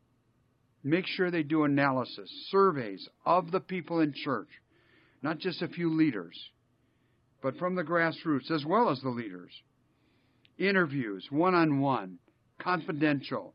Make 0.83 1.07
sure 1.07 1.31
they 1.31 1.43
do 1.43 1.65
analysis, 1.65 2.31
surveys 2.51 3.09
of 3.27 3.51
the 3.51 3.61
people 3.61 4.01
in 4.01 4.13
church, 4.13 4.49
not 5.23 5.39
just 5.39 5.63
a 5.63 5.69
few 5.69 5.95
leaders, 5.95 6.37
but 7.43 7.57
from 7.57 7.75
the 7.75 7.83
grassroots 7.83 8.51
as 8.51 8.65
well 8.65 8.91
as 8.91 9.01
the 9.01 9.09
leaders. 9.09 9.53
Interviews, 10.59 11.27
one 11.31 11.55
on 11.55 11.81
one, 11.81 12.19
confidential, 12.59 13.55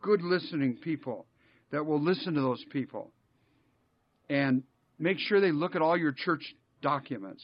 good 0.00 0.22
listening 0.22 0.76
people 0.82 1.26
that 1.72 1.84
will 1.84 2.00
listen 2.00 2.34
to 2.34 2.40
those 2.40 2.64
people. 2.70 3.10
And 4.28 4.62
make 4.98 5.18
sure 5.18 5.40
they 5.40 5.52
look 5.52 5.74
at 5.74 5.82
all 5.82 5.96
your 5.96 6.12
church 6.12 6.54
documents 6.82 7.42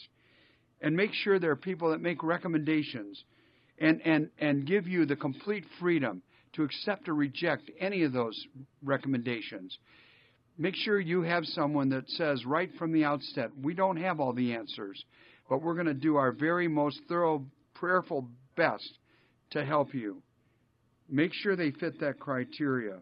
and 0.80 0.96
make 0.96 1.12
sure 1.12 1.38
there 1.38 1.50
are 1.50 1.56
people 1.56 1.90
that 1.90 2.00
make 2.00 2.22
recommendations 2.22 3.22
and, 3.79 4.00
and, 4.05 4.31
and 4.38 4.67
give 4.67 4.87
you 4.87 5.07
the 5.07 5.17
complete 5.17 5.64
freedom 5.81 6.23
to 6.55 6.62
accept 6.62 7.09
or 7.09 7.14
reject 7.14 7.71
any 7.81 8.02
of 8.02 8.12
those 8.12 8.38
recommendations. 8.83 9.76
Make 10.59 10.75
sure 10.76 11.00
you 11.00 11.23
have 11.23 11.45
someone 11.47 11.88
that 11.91 12.09
says 12.11 12.45
right 12.45 12.71
from 12.79 12.93
the 12.93 13.05
outset, 13.05 13.50
we 13.61 13.75
don't 13.75 13.97
have 13.97 14.21
all 14.21 14.33
the 14.33 14.55
answers, 14.55 15.02
but 15.49 15.62
we're 15.62 15.75
going 15.75 15.87
to 15.87 15.95
do 15.95 16.17
our 16.17 16.33
very 16.33 16.69
most 16.69 17.00
thorough, 17.09 17.45
prayerful 17.75 18.29
best 18.57 18.99
to 19.50 19.64
help 19.64 19.95
you. 19.95 20.23
Make 21.09 21.33
sure 21.33 21.57
they 21.57 21.71
fit 21.73 22.00
that 22.00 22.21
criteria. 22.21 22.99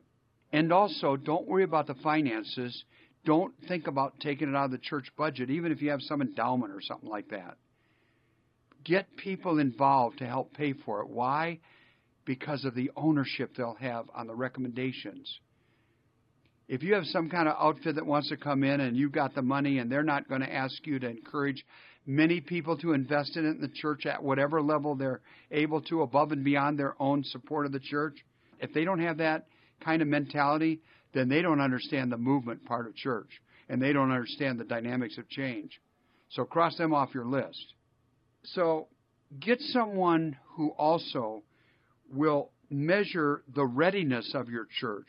And 0.52 0.72
also, 0.72 1.16
don't 1.16 1.46
worry 1.46 1.64
about 1.64 1.86
the 1.86 1.94
finances. 1.94 2.84
Don't 3.24 3.52
think 3.68 3.86
about 3.86 4.18
taking 4.20 4.48
it 4.48 4.56
out 4.56 4.66
of 4.66 4.70
the 4.70 4.78
church 4.78 5.08
budget, 5.16 5.50
even 5.50 5.70
if 5.70 5.82
you 5.82 5.90
have 5.90 6.02
some 6.02 6.22
endowment 6.22 6.72
or 6.72 6.80
something 6.80 7.08
like 7.08 7.28
that. 7.30 7.56
Get 8.84 9.16
people 9.16 9.58
involved 9.58 10.18
to 10.18 10.26
help 10.26 10.54
pay 10.54 10.72
for 10.72 11.00
it. 11.00 11.08
Why? 11.08 11.60
Because 12.24 12.64
of 12.64 12.74
the 12.74 12.90
ownership 12.96 13.52
they'll 13.56 13.76
have 13.80 14.06
on 14.14 14.26
the 14.26 14.34
recommendations. 14.34 15.40
If 16.68 16.82
you 16.82 16.94
have 16.94 17.04
some 17.06 17.28
kind 17.28 17.48
of 17.48 17.56
outfit 17.58 17.96
that 17.96 18.06
wants 18.06 18.28
to 18.28 18.36
come 18.36 18.62
in 18.62 18.80
and 18.80 18.96
you've 18.96 19.12
got 19.12 19.34
the 19.34 19.42
money 19.42 19.78
and 19.78 19.90
they're 19.90 20.04
not 20.04 20.28
going 20.28 20.42
to 20.42 20.52
ask 20.52 20.86
you 20.86 21.00
to 21.00 21.08
encourage 21.08 21.64
many 22.06 22.40
people 22.40 22.76
to 22.78 22.92
invest 22.92 23.36
in 23.36 23.44
it 23.44 23.50
in 23.50 23.60
the 23.60 23.68
church 23.68 24.06
at 24.06 24.22
whatever 24.22 24.62
level 24.62 24.94
they're 24.94 25.20
able 25.50 25.80
to, 25.82 26.02
above 26.02 26.32
and 26.32 26.44
beyond 26.44 26.78
their 26.78 26.94
own 27.02 27.24
support 27.24 27.66
of 27.66 27.72
the 27.72 27.80
church, 27.80 28.14
if 28.60 28.72
they 28.72 28.84
don't 28.84 29.00
have 29.00 29.18
that 29.18 29.46
kind 29.84 30.00
of 30.00 30.08
mentality, 30.08 30.80
then 31.12 31.28
they 31.28 31.42
don't 31.42 31.60
understand 31.60 32.12
the 32.12 32.16
movement 32.16 32.64
part 32.64 32.86
of 32.86 32.94
church 32.94 33.30
and 33.68 33.80
they 33.80 33.92
don't 33.92 34.10
understand 34.10 34.58
the 34.58 34.64
dynamics 34.64 35.18
of 35.18 35.28
change. 35.28 35.80
So 36.30 36.44
cross 36.44 36.76
them 36.76 36.94
off 36.94 37.14
your 37.14 37.26
list. 37.26 37.74
So 38.44 38.88
get 39.38 39.60
someone 39.60 40.36
who 40.56 40.70
also 40.70 41.42
will 42.12 42.50
measure 42.70 43.42
the 43.54 43.64
readiness 43.64 44.32
of 44.34 44.48
your 44.48 44.66
church 44.80 45.06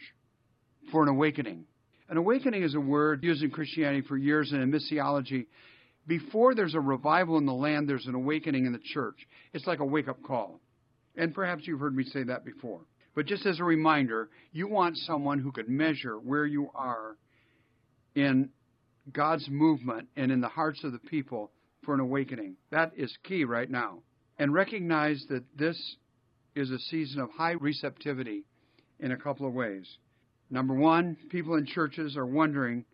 for 0.91 1.03
an 1.03 1.09
awakening. 1.09 1.65
An 2.09 2.17
awakening 2.17 2.63
is 2.63 2.75
a 2.75 2.79
word 2.79 3.23
used 3.23 3.43
in 3.43 3.51
Christianity 3.51 4.05
for 4.07 4.17
years 4.17 4.51
and 4.51 4.61
in 4.61 4.71
missiology. 4.71 5.47
Before 6.07 6.53
there's 6.55 6.75
a 6.75 6.79
revival 6.79 7.37
in 7.37 7.45
the 7.45 7.53
land, 7.53 7.87
there's 7.87 8.07
an 8.07 8.15
awakening 8.15 8.65
in 8.65 8.73
the 8.73 8.81
church. 8.83 9.15
It's 9.53 9.67
like 9.67 9.79
a 9.79 9.85
wake 9.85 10.07
up 10.07 10.21
call. 10.23 10.59
And 11.15 11.33
perhaps 11.33 11.63
you've 11.65 11.79
heard 11.79 11.95
me 11.95 12.03
say 12.03 12.23
that 12.23 12.43
before. 12.43 12.81
But 13.15 13.25
just 13.27 13.45
as 13.45 13.59
a 13.59 13.63
reminder, 13.63 14.29
you 14.51 14.67
want 14.67 14.97
someone 14.97 15.39
who 15.39 15.51
could 15.51 15.69
measure 15.69 16.17
where 16.17 16.45
you 16.45 16.69
are 16.73 17.17
in 18.15 18.49
God's 19.11 19.47
movement 19.49 20.07
and 20.15 20.31
in 20.31 20.41
the 20.41 20.47
hearts 20.47 20.83
of 20.83 20.91
the 20.91 20.99
people 20.99 21.51
for 21.83 21.93
an 21.93 21.99
awakening. 21.99 22.55
That 22.71 22.91
is 22.95 23.15
key 23.23 23.43
right 23.43 23.69
now. 23.69 23.99
And 24.37 24.53
recognize 24.53 25.25
that 25.29 25.43
this 25.57 25.77
is 26.55 26.71
a 26.71 26.79
season 26.79 27.21
of 27.21 27.29
high 27.31 27.51
receptivity 27.51 28.43
in 28.99 29.11
a 29.11 29.17
couple 29.17 29.47
of 29.47 29.53
ways. 29.53 29.87
Number 30.49 30.73
one, 30.73 31.17
people 31.29 31.55
in 31.55 31.65
churches 31.65 32.17
are 32.17 32.25
wondering 32.25 32.85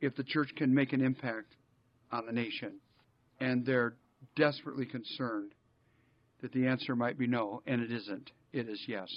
if 0.00 0.14
the 0.16 0.24
church 0.24 0.50
can 0.56 0.74
make 0.74 0.92
an 0.92 1.00
impact 1.00 1.54
on 2.10 2.26
the 2.26 2.32
nation. 2.32 2.74
And 3.40 3.64
they're 3.64 3.94
desperately 4.36 4.86
concerned 4.86 5.52
that 6.42 6.52
the 6.52 6.66
answer 6.66 6.94
might 6.94 7.18
be 7.18 7.26
no, 7.26 7.62
and 7.66 7.80
it 7.80 7.90
isn't. 7.90 8.30
It 8.52 8.68
is 8.68 8.82
yes. 8.86 9.08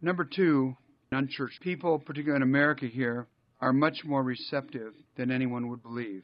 Number 0.00 0.24
two, 0.24 0.76
unchurched 1.10 1.60
people, 1.60 1.98
particularly 1.98 2.36
in 2.36 2.48
America 2.48 2.86
here, 2.86 3.26
are 3.60 3.72
much 3.72 4.04
more 4.04 4.22
receptive 4.22 4.92
than 5.16 5.30
anyone 5.30 5.68
would 5.68 5.82
believe. 5.82 6.22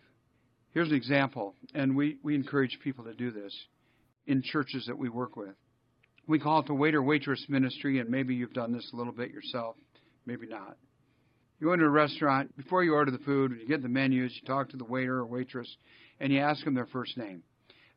Here's 0.73 0.88
an 0.88 0.95
example, 0.95 1.55
and 1.75 1.95
we, 1.95 2.17
we 2.23 2.35
encourage 2.35 2.79
people 2.83 3.05
to 3.05 3.12
do 3.12 3.31
this 3.31 3.55
in 4.26 4.43
churches 4.43 4.87
that 4.87 4.97
we 4.97 5.11
work 5.11 5.37
with. 5.37 5.55
We 6.26 6.38
call 6.38 6.61
it 6.61 6.67
the 6.67 6.75
waiter 6.75 7.02
waitress 7.02 7.45
ministry, 7.49 7.99
and 7.99 8.09
maybe 8.09 8.35
you've 8.35 8.55
done 8.55 8.73
this 8.73 8.88
a 8.93 8.97
little 8.97 9.12
bit 9.12 9.31
yourself, 9.31 9.76
maybe 10.25 10.47
not. 10.47 10.79
You 11.61 11.67
go 11.67 11.75
into 11.75 11.85
a 11.85 11.91
restaurant, 11.91 12.57
before 12.57 12.83
you 12.85 12.95
order 12.95 13.11
the 13.11 13.19
food, 13.19 13.52
you 13.61 13.69
get 13.69 13.83
the 13.83 13.88
menus, 13.88 14.33
you 14.41 14.47
talk 14.47 14.71
to 14.71 14.79
the 14.79 14.85
waiter 14.85 15.19
or 15.19 15.26
waitress, 15.26 15.69
and 16.21 16.33
you 16.33 16.41
ask 16.41 16.64
them 16.64 16.75
their 16.75 16.87
first 16.87 17.19
name. 17.19 17.43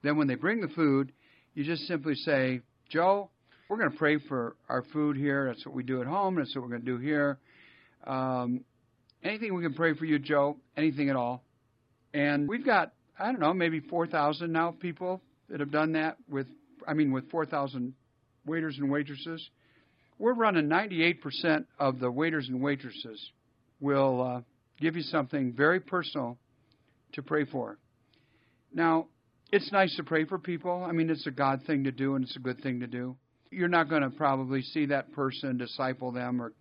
Then 0.03 0.17
when 0.17 0.27
they 0.27 0.35
bring 0.35 0.59
the 0.59 0.67
food, 0.67 1.13
you 1.53 1.63
just 1.63 1.87
simply 1.87 2.15
say, 2.15 2.59
Joe, 2.89 3.29
we're 3.69 3.77
going 3.77 3.91
to 3.91 3.97
pray 3.97 4.19
for 4.27 4.57
our 4.67 4.83
food 4.91 5.15
here. 5.15 5.47
That's 5.47 5.65
what 5.65 5.73
we 5.73 5.83
do 5.83 6.01
at 6.01 6.07
home. 6.07 6.35
That's 6.35 6.53
what 6.53 6.63
we're 6.63 6.69
going 6.69 6.81
to 6.81 6.85
do 6.85 6.97
here. 6.97 7.39
Um, 8.05 8.65
anything 9.23 9.55
we 9.55 9.63
can 9.63 9.73
pray 9.73 9.93
for 9.95 10.05
you, 10.05 10.19
Joe? 10.19 10.57
Anything 10.75 11.09
at 11.09 11.15
all? 11.15 11.41
And 12.15 12.47
we've 12.47 12.65
got, 12.65 12.93
I 13.19 13.25
don't 13.25 13.41
know, 13.41 13.53
maybe 13.53 13.81
4,000 13.81 14.49
now 14.49 14.71
people 14.71 15.21
that 15.49 15.59
have 15.59 15.69
done 15.69 15.91
that 15.93 16.15
with, 16.29 16.47
I 16.87 16.93
mean, 16.93 17.11
with 17.11 17.29
4,000 17.29 17.93
waiters 18.45 18.77
and 18.79 18.89
waitresses. 18.89 19.49
We're 20.17 20.33
running 20.33 20.69
98% 20.69 21.65
of 21.77 21.99
the 21.99 22.09
waiters 22.09 22.47
and 22.47 22.61
waitresses 22.61 23.31
will 23.81 24.21
uh, 24.21 24.41
give 24.79 24.95
you 24.95 25.01
something 25.01 25.51
very 25.51 25.81
personal 25.81 26.37
to 27.13 27.21
pray 27.21 27.43
for. 27.43 27.77
Now, 28.73 29.07
it's 29.51 29.69
nice 29.73 29.93
to 29.97 30.03
pray 30.03 30.23
for 30.23 30.39
people. 30.39 30.85
I 30.87 30.93
mean, 30.93 31.09
it's 31.09 31.27
a 31.27 31.31
God 31.31 31.63
thing 31.67 31.83
to 31.83 31.91
do, 31.91 32.15
and 32.15 32.23
it's 32.23 32.37
a 32.37 32.39
good 32.39 32.61
thing 32.61 32.79
to 32.79 32.87
do. 32.87 33.17
You're 33.51 33.67
not 33.67 33.89
going 33.89 34.03
to 34.03 34.09
probably 34.09 34.61
see 34.61 34.85
that 34.85 35.11
person, 35.11 35.57
disciple 35.57 36.13
them, 36.13 36.41
or 36.41 36.53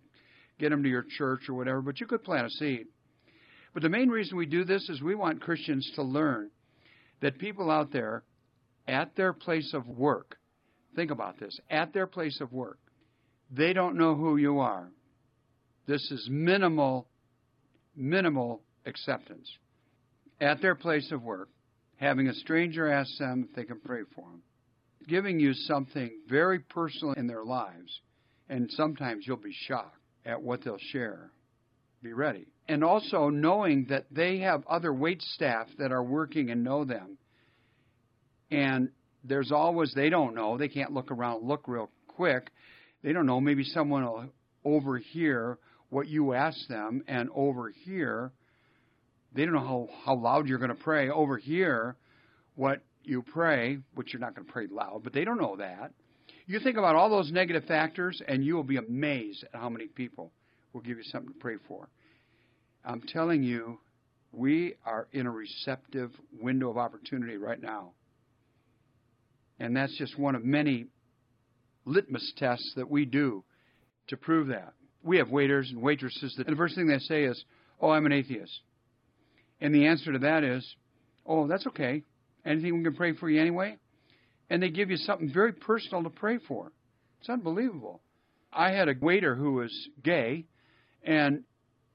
get 0.59 0.71
them 0.71 0.83
to 0.83 0.89
your 0.89 1.05
church 1.17 1.47
or 1.47 1.53
whatever, 1.53 1.81
but 1.81 2.01
you 2.01 2.07
could 2.07 2.25
plant 2.25 2.45
a 2.45 2.49
seed. 2.49 2.87
But 3.75 3.83
the 3.83 3.89
main 3.89 4.07
reason 4.07 4.37
we 4.37 4.45
do 4.45 4.63
this 4.63 4.87
is 4.87 5.01
we 5.01 5.15
want 5.15 5.41
Christians 5.41 5.91
to 5.95 6.01
learn 6.01 6.49
that 7.19 7.37
people 7.37 7.69
out 7.69 7.91
there 7.91 8.23
at 8.87 9.17
their 9.17 9.33
place 9.33 9.73
of 9.73 9.85
work, 9.85 10.37
think 10.95 11.11
about 11.11 11.37
this, 11.41 11.59
at 11.69 11.91
their 11.91 12.07
place 12.07 12.39
of 12.39 12.53
work, 12.53 12.79
they 13.51 13.73
don't 13.73 13.97
know 13.97 14.15
who 14.15 14.37
you 14.37 14.59
are. 14.59 14.89
This 15.87 16.09
is 16.09 16.25
minimal, 16.31 17.09
minimal 17.97 18.61
acceptance. 18.85 19.51
At 20.39 20.61
their 20.61 20.75
place 20.75 21.11
of 21.11 21.21
work, 21.21 21.49
having 21.97 22.29
a 22.29 22.33
stranger 22.33 22.89
ask 22.89 23.09
them 23.19 23.45
if 23.49 23.55
they 23.57 23.65
can 23.65 23.81
pray 23.81 24.03
for 24.15 24.21
them, 24.21 24.41
giving 25.05 25.37
you 25.37 25.53
something 25.53 26.11
very 26.29 26.59
personal 26.59 27.13
in 27.15 27.27
their 27.27 27.43
lives, 27.43 27.99
and 28.47 28.71
sometimes 28.71 29.27
you'll 29.27 29.35
be 29.35 29.55
shocked 29.67 29.99
at 30.25 30.41
what 30.41 30.63
they'll 30.63 30.77
share. 30.93 31.31
Be 32.01 32.13
ready. 32.13 32.47
And 32.67 32.83
also 32.83 33.29
knowing 33.29 33.87
that 33.89 34.05
they 34.11 34.39
have 34.39 34.65
other 34.67 34.93
wait 34.93 35.21
staff 35.21 35.67
that 35.77 35.91
are 35.91 36.03
working 36.03 36.49
and 36.49 36.63
know 36.63 36.85
them. 36.85 37.17
And 38.51 38.89
there's 39.23 39.51
always, 39.51 39.93
they 39.93 40.09
don't 40.09 40.35
know, 40.35 40.57
they 40.57 40.67
can't 40.67 40.93
look 40.93 41.11
around, 41.11 41.47
look 41.47 41.67
real 41.67 41.89
quick. 42.07 42.51
They 43.03 43.11
don't 43.11 43.25
know, 43.25 43.41
maybe 43.41 43.63
someone 43.63 44.03
will 44.03 44.25
overhear 44.63 45.57
what 45.89 46.07
you 46.07 46.33
ask 46.33 46.67
them 46.67 47.03
and 47.07 47.29
overhear 47.35 48.31
they 49.35 49.43
don't 49.43 49.53
know 49.53 49.59
how, 49.59 49.87
how 50.05 50.15
loud 50.15 50.47
you're 50.47 50.57
going 50.57 50.69
to 50.69 50.75
pray. 50.75 51.09
Over 51.09 51.37
here, 51.37 51.97
what 52.55 52.81
you 53.03 53.21
pray, 53.21 53.79
which 53.93 54.13
you're 54.13 54.21
not 54.21 54.33
going 54.33 54.47
to 54.47 54.51
pray 54.51 54.67
loud, 54.71 55.01
but 55.03 55.13
they 55.13 55.25
don't 55.25 55.37
know 55.37 55.57
that. 55.57 55.91
You 56.47 56.59
think 56.59 56.77
about 56.77 56.95
all 56.95 57.09
those 57.09 57.31
negative 57.31 57.65
factors, 57.65 58.21
and 58.25 58.45
you 58.45 58.55
will 58.55 58.63
be 58.63 58.77
amazed 58.77 59.43
at 59.43 59.59
how 59.59 59.69
many 59.69 59.87
people 59.87 60.31
will 60.75 60.81
give 60.81 60.97
you 60.97 61.03
something 61.05 61.33
to 61.33 61.39
pray 61.39 61.55
for. 61.67 61.87
I'm 62.83 63.01
telling 63.01 63.41
you, 63.41 63.79
we 64.31 64.75
are 64.85 65.07
in 65.13 65.25
a 65.25 65.31
receptive 65.31 66.11
window 66.39 66.69
of 66.69 66.77
opportunity 66.77 67.37
right 67.37 67.59
now. 67.59 67.93
And 69.57 69.75
that's 69.75 69.97
just 69.97 70.19
one 70.19 70.35
of 70.35 70.43
many 70.43 70.87
litmus 71.85 72.33
tests 72.35 72.73
that 72.75 72.91
we 72.91 73.05
do 73.05 73.43
to 74.09 74.17
prove 74.17 74.49
that. 74.49 74.73
We 75.01 75.17
have 75.17 75.29
waiters 75.29 75.69
and 75.71 75.81
waitresses 75.81 76.35
that, 76.37 76.47
the 76.47 76.55
first 76.55 76.75
thing 76.75 76.87
they 76.87 76.99
say 76.99 77.23
is, 77.23 77.41
Oh, 77.79 77.91
I'm 77.91 78.05
an 78.05 78.11
atheist. 78.11 78.59
And 79.61 79.73
the 79.73 79.87
answer 79.87 80.11
to 80.11 80.19
that 80.19 80.43
is, 80.43 80.75
oh, 81.25 81.47
that's 81.47 81.67
okay. 81.67 82.03
Anything 82.45 82.77
we 82.77 82.83
can 82.83 82.95
pray 82.95 83.13
for 83.13 83.29
you 83.29 83.39
anyway? 83.39 83.77
And 84.49 84.61
they 84.61 84.69
give 84.69 84.89
you 84.89 84.97
something 84.97 85.31
very 85.33 85.53
personal 85.53 86.03
to 86.03 86.09
pray 86.09 86.37
for. 86.47 86.71
It's 87.19 87.29
unbelievable. 87.29 88.01
I 88.51 88.71
had 88.71 88.89
a 88.89 88.95
waiter 88.99 89.35
who 89.35 89.53
was 89.53 89.71
gay, 90.03 90.45
and 91.05 91.43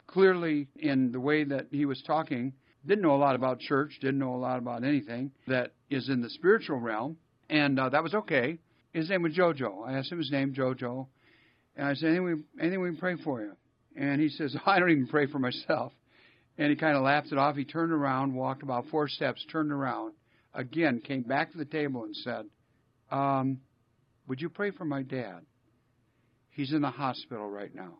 clearly, 0.07 0.69
in 0.76 1.12
the 1.12 1.21
way 1.21 1.45
that 1.45 1.67
he 1.71 1.85
was 1.85 2.02
talking, 2.07 2.52
didn't 2.87 3.02
know 3.02 3.14
a 3.14 3.19
lot 3.19 3.35
about 3.35 3.61
church, 3.61 3.99
didn't 4.00 4.19
know 4.19 4.35
a 4.35 4.37
lot 4.37 4.59
about 4.59 4.85
anything 4.85 5.33
that 5.47 5.73
is 5.90 6.09
in 6.09 6.23
the 6.23 6.31
spiritual 6.31 6.79
realm, 6.79 7.17
and 7.49 7.79
uh, 7.79 7.88
that 7.90 8.02
was 8.02 8.14
okay. 8.14 8.59
His 8.93 9.11
name 9.11 9.23
was 9.23 9.35
Jojo. 9.35 9.87
I 9.87 9.99
asked 9.99 10.11
him 10.11 10.19
his 10.19 10.31
name, 10.31 10.55
Jojo, 10.55 11.07
and 11.76 11.87
I 11.87 11.95
said, 11.95 12.09
anything 12.09 12.25
we, 12.25 12.61
anything 12.61 12.81
we 12.81 12.90
can 12.90 12.99
pray 12.99 13.17
for 13.23 13.40
you? 13.40 13.52
And 13.97 14.21
he 14.21 14.29
says, 14.29 14.57
I 14.67 14.79
don't 14.79 14.90
even 14.90 15.07
pray 15.07 15.26
for 15.26 15.38
myself. 15.38 15.93
And 16.59 16.71
he 16.71 16.76
kind 16.76 16.97
of 16.97 17.02
laughed 17.02 17.33
it 17.33 17.38
off. 17.38 17.57
He 17.57 17.64
turned 17.64 17.93
around, 17.93 18.35
walked 18.35 18.62
about 18.62 18.87
four 18.90 19.09
steps, 19.09 19.45
turned 19.50 19.73
around, 19.73 20.14
again, 20.55 21.00
came 21.00 21.23
back 21.23 21.52
to 21.52 21.59
the 21.59 21.64
table 21.64 22.05
and 22.05 22.14
said, 22.17 22.47
um, 23.11 23.61
Would 24.29 24.40
you 24.40 24.49
pray 24.49 24.71
for 24.71 24.85
my 24.85 25.02
dad? 25.02 25.40
He's 26.50 26.73
in 26.73 26.83
the 26.83 26.90
hospital 26.90 27.49
right 27.49 27.75
now. 27.75 27.95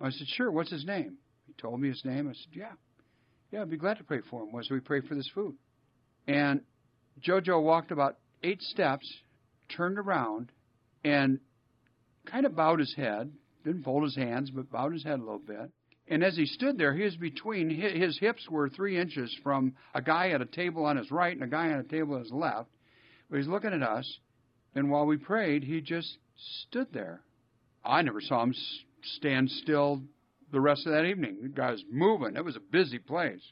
I 0.00 0.10
said, 0.10 0.26
Sure, 0.28 0.50
what's 0.50 0.70
his 0.70 0.84
name? 0.84 1.18
He 1.46 1.52
told 1.60 1.80
me 1.80 1.88
his 1.88 2.02
name. 2.04 2.28
I 2.28 2.32
said, 2.32 2.52
Yeah. 2.52 2.72
Yeah, 3.52 3.62
I'd 3.62 3.70
be 3.70 3.76
glad 3.76 3.98
to 3.98 4.04
pray 4.04 4.20
for 4.30 4.42
him. 4.42 4.52
Was 4.52 4.70
we 4.70 4.80
pray 4.80 5.00
for 5.00 5.14
this 5.14 5.28
food? 5.34 5.54
And 6.28 6.60
Jojo 7.26 7.60
walked 7.62 7.90
about 7.90 8.16
eight 8.42 8.62
steps, 8.62 9.06
turned 9.76 9.98
around, 9.98 10.52
and 11.04 11.40
kind 12.26 12.46
of 12.46 12.54
bowed 12.54 12.78
his 12.78 12.94
head. 12.96 13.32
Didn't 13.64 13.82
fold 13.82 14.04
his 14.04 14.16
hands, 14.16 14.50
but 14.50 14.70
bowed 14.70 14.92
his 14.92 15.04
head 15.04 15.18
a 15.18 15.22
little 15.22 15.38
bit. 15.38 15.70
And 16.08 16.24
as 16.24 16.36
he 16.36 16.46
stood 16.46 16.78
there, 16.78 16.94
he 16.94 17.04
was 17.04 17.16
between, 17.16 17.70
his 17.70 18.18
hips 18.18 18.48
were 18.50 18.68
three 18.68 18.98
inches 18.98 19.36
from 19.42 19.74
a 19.94 20.02
guy 20.02 20.30
at 20.30 20.40
a 20.40 20.46
table 20.46 20.84
on 20.84 20.96
his 20.96 21.10
right 21.10 21.32
and 21.34 21.44
a 21.44 21.46
guy 21.46 21.70
on 21.70 21.78
a 21.78 21.84
table 21.84 22.14
on 22.14 22.22
his 22.22 22.32
left. 22.32 22.68
But 23.28 23.38
he's 23.38 23.46
looking 23.46 23.72
at 23.72 23.82
us, 23.82 24.18
and 24.74 24.90
while 24.90 25.06
we 25.06 25.18
prayed, 25.18 25.62
he 25.62 25.80
just 25.80 26.18
stood 26.62 26.88
there. 26.92 27.20
I 27.84 28.02
never 28.02 28.20
saw 28.20 28.42
him 28.42 28.54
stand 29.02 29.50
still 29.50 30.02
the 30.52 30.60
rest 30.60 30.86
of 30.86 30.92
that 30.92 31.04
evening. 31.04 31.38
The 31.42 31.48
guy 31.48 31.70
was 31.70 31.84
moving. 31.90 32.36
It 32.36 32.44
was 32.44 32.56
a 32.56 32.60
busy 32.60 32.98
place. 32.98 33.42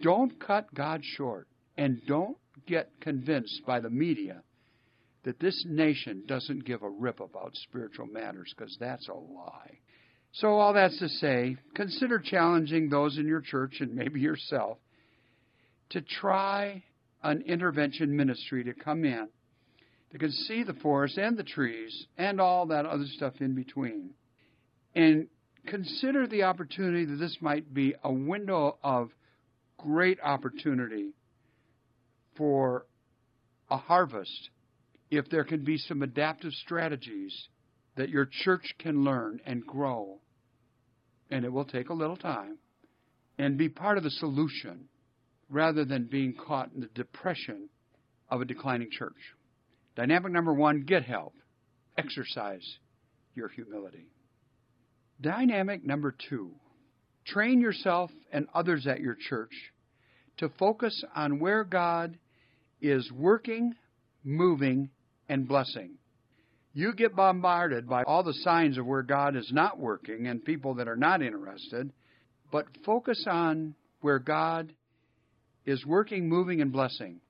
Don't 0.00 0.38
cut 0.40 0.72
God 0.74 1.02
short, 1.02 1.48
and 1.76 2.00
don't 2.06 2.36
get 2.66 2.90
convinced 3.00 3.62
by 3.66 3.80
the 3.80 3.90
media 3.90 4.42
that 5.24 5.40
this 5.40 5.64
nation 5.68 6.22
doesn't 6.26 6.64
give 6.64 6.82
a 6.82 6.88
rip 6.88 7.20
about 7.20 7.50
spiritual 7.54 8.06
matters, 8.06 8.54
because 8.56 8.76
that's 8.78 9.08
a 9.08 9.14
lie. 9.14 9.78
So, 10.32 10.58
all 10.58 10.74
that's 10.74 10.98
to 10.98 11.08
say, 11.08 11.56
consider 11.74 12.18
challenging 12.18 12.88
those 12.88 13.18
in 13.18 13.26
your 13.26 13.40
church 13.40 13.80
and 13.80 13.94
maybe 13.94 14.20
yourself 14.20 14.78
to 15.90 16.02
try 16.02 16.84
an 17.22 17.42
intervention 17.42 18.14
ministry 18.14 18.62
to 18.64 18.74
come 18.74 19.04
in 19.04 19.28
that 20.12 20.18
can 20.18 20.30
see 20.30 20.62
the 20.62 20.74
forest 20.74 21.18
and 21.18 21.36
the 21.36 21.42
trees 21.42 22.06
and 22.16 22.40
all 22.40 22.66
that 22.66 22.86
other 22.86 23.06
stuff 23.06 23.34
in 23.40 23.54
between. 23.54 24.10
And 24.98 25.28
consider 25.68 26.26
the 26.26 26.42
opportunity 26.42 27.04
that 27.04 27.20
this 27.20 27.36
might 27.40 27.72
be 27.72 27.94
a 28.02 28.12
window 28.12 28.78
of 28.82 29.10
great 29.76 30.18
opportunity 30.20 31.12
for 32.36 32.84
a 33.70 33.76
harvest 33.76 34.50
if 35.08 35.30
there 35.30 35.44
can 35.44 35.64
be 35.64 35.78
some 35.78 36.02
adaptive 36.02 36.50
strategies 36.64 37.32
that 37.96 38.08
your 38.08 38.28
church 38.42 38.74
can 38.80 39.04
learn 39.04 39.38
and 39.46 39.64
grow. 39.64 40.18
And 41.30 41.44
it 41.44 41.52
will 41.52 41.64
take 41.64 41.90
a 41.90 41.94
little 41.94 42.16
time. 42.16 42.58
And 43.38 43.56
be 43.56 43.68
part 43.68 43.98
of 43.98 44.02
the 44.02 44.10
solution 44.10 44.88
rather 45.48 45.84
than 45.84 46.08
being 46.10 46.34
caught 46.34 46.72
in 46.74 46.80
the 46.80 46.88
depression 46.88 47.68
of 48.28 48.40
a 48.40 48.44
declining 48.44 48.90
church. 48.90 49.36
Dynamic 49.94 50.32
number 50.32 50.52
one 50.52 50.82
get 50.82 51.04
help. 51.04 51.34
Exercise 51.96 52.78
your 53.36 53.46
humility. 53.46 54.08
Dynamic 55.20 55.84
number 55.84 56.14
two 56.28 56.52
train 57.26 57.60
yourself 57.60 58.10
and 58.32 58.46
others 58.54 58.86
at 58.86 59.00
your 59.00 59.16
church 59.28 59.52
to 60.38 60.48
focus 60.58 61.04
on 61.14 61.40
where 61.40 61.62
God 61.64 62.16
is 62.80 63.10
working, 63.12 63.74
moving, 64.24 64.88
and 65.28 65.46
blessing. 65.46 65.98
You 66.72 66.94
get 66.94 67.16
bombarded 67.16 67.88
by 67.88 68.04
all 68.04 68.22
the 68.22 68.32
signs 68.32 68.78
of 68.78 68.86
where 68.86 69.02
God 69.02 69.36
is 69.36 69.50
not 69.52 69.78
working 69.78 70.26
and 70.26 70.44
people 70.44 70.74
that 70.74 70.88
are 70.88 70.96
not 70.96 71.22
interested, 71.22 71.92
but 72.52 72.66
focus 72.86 73.24
on 73.28 73.74
where 74.00 74.20
God 74.20 74.72
is 75.66 75.84
working, 75.84 76.28
moving, 76.28 76.60
and 76.60 76.72
blessing. 76.72 77.20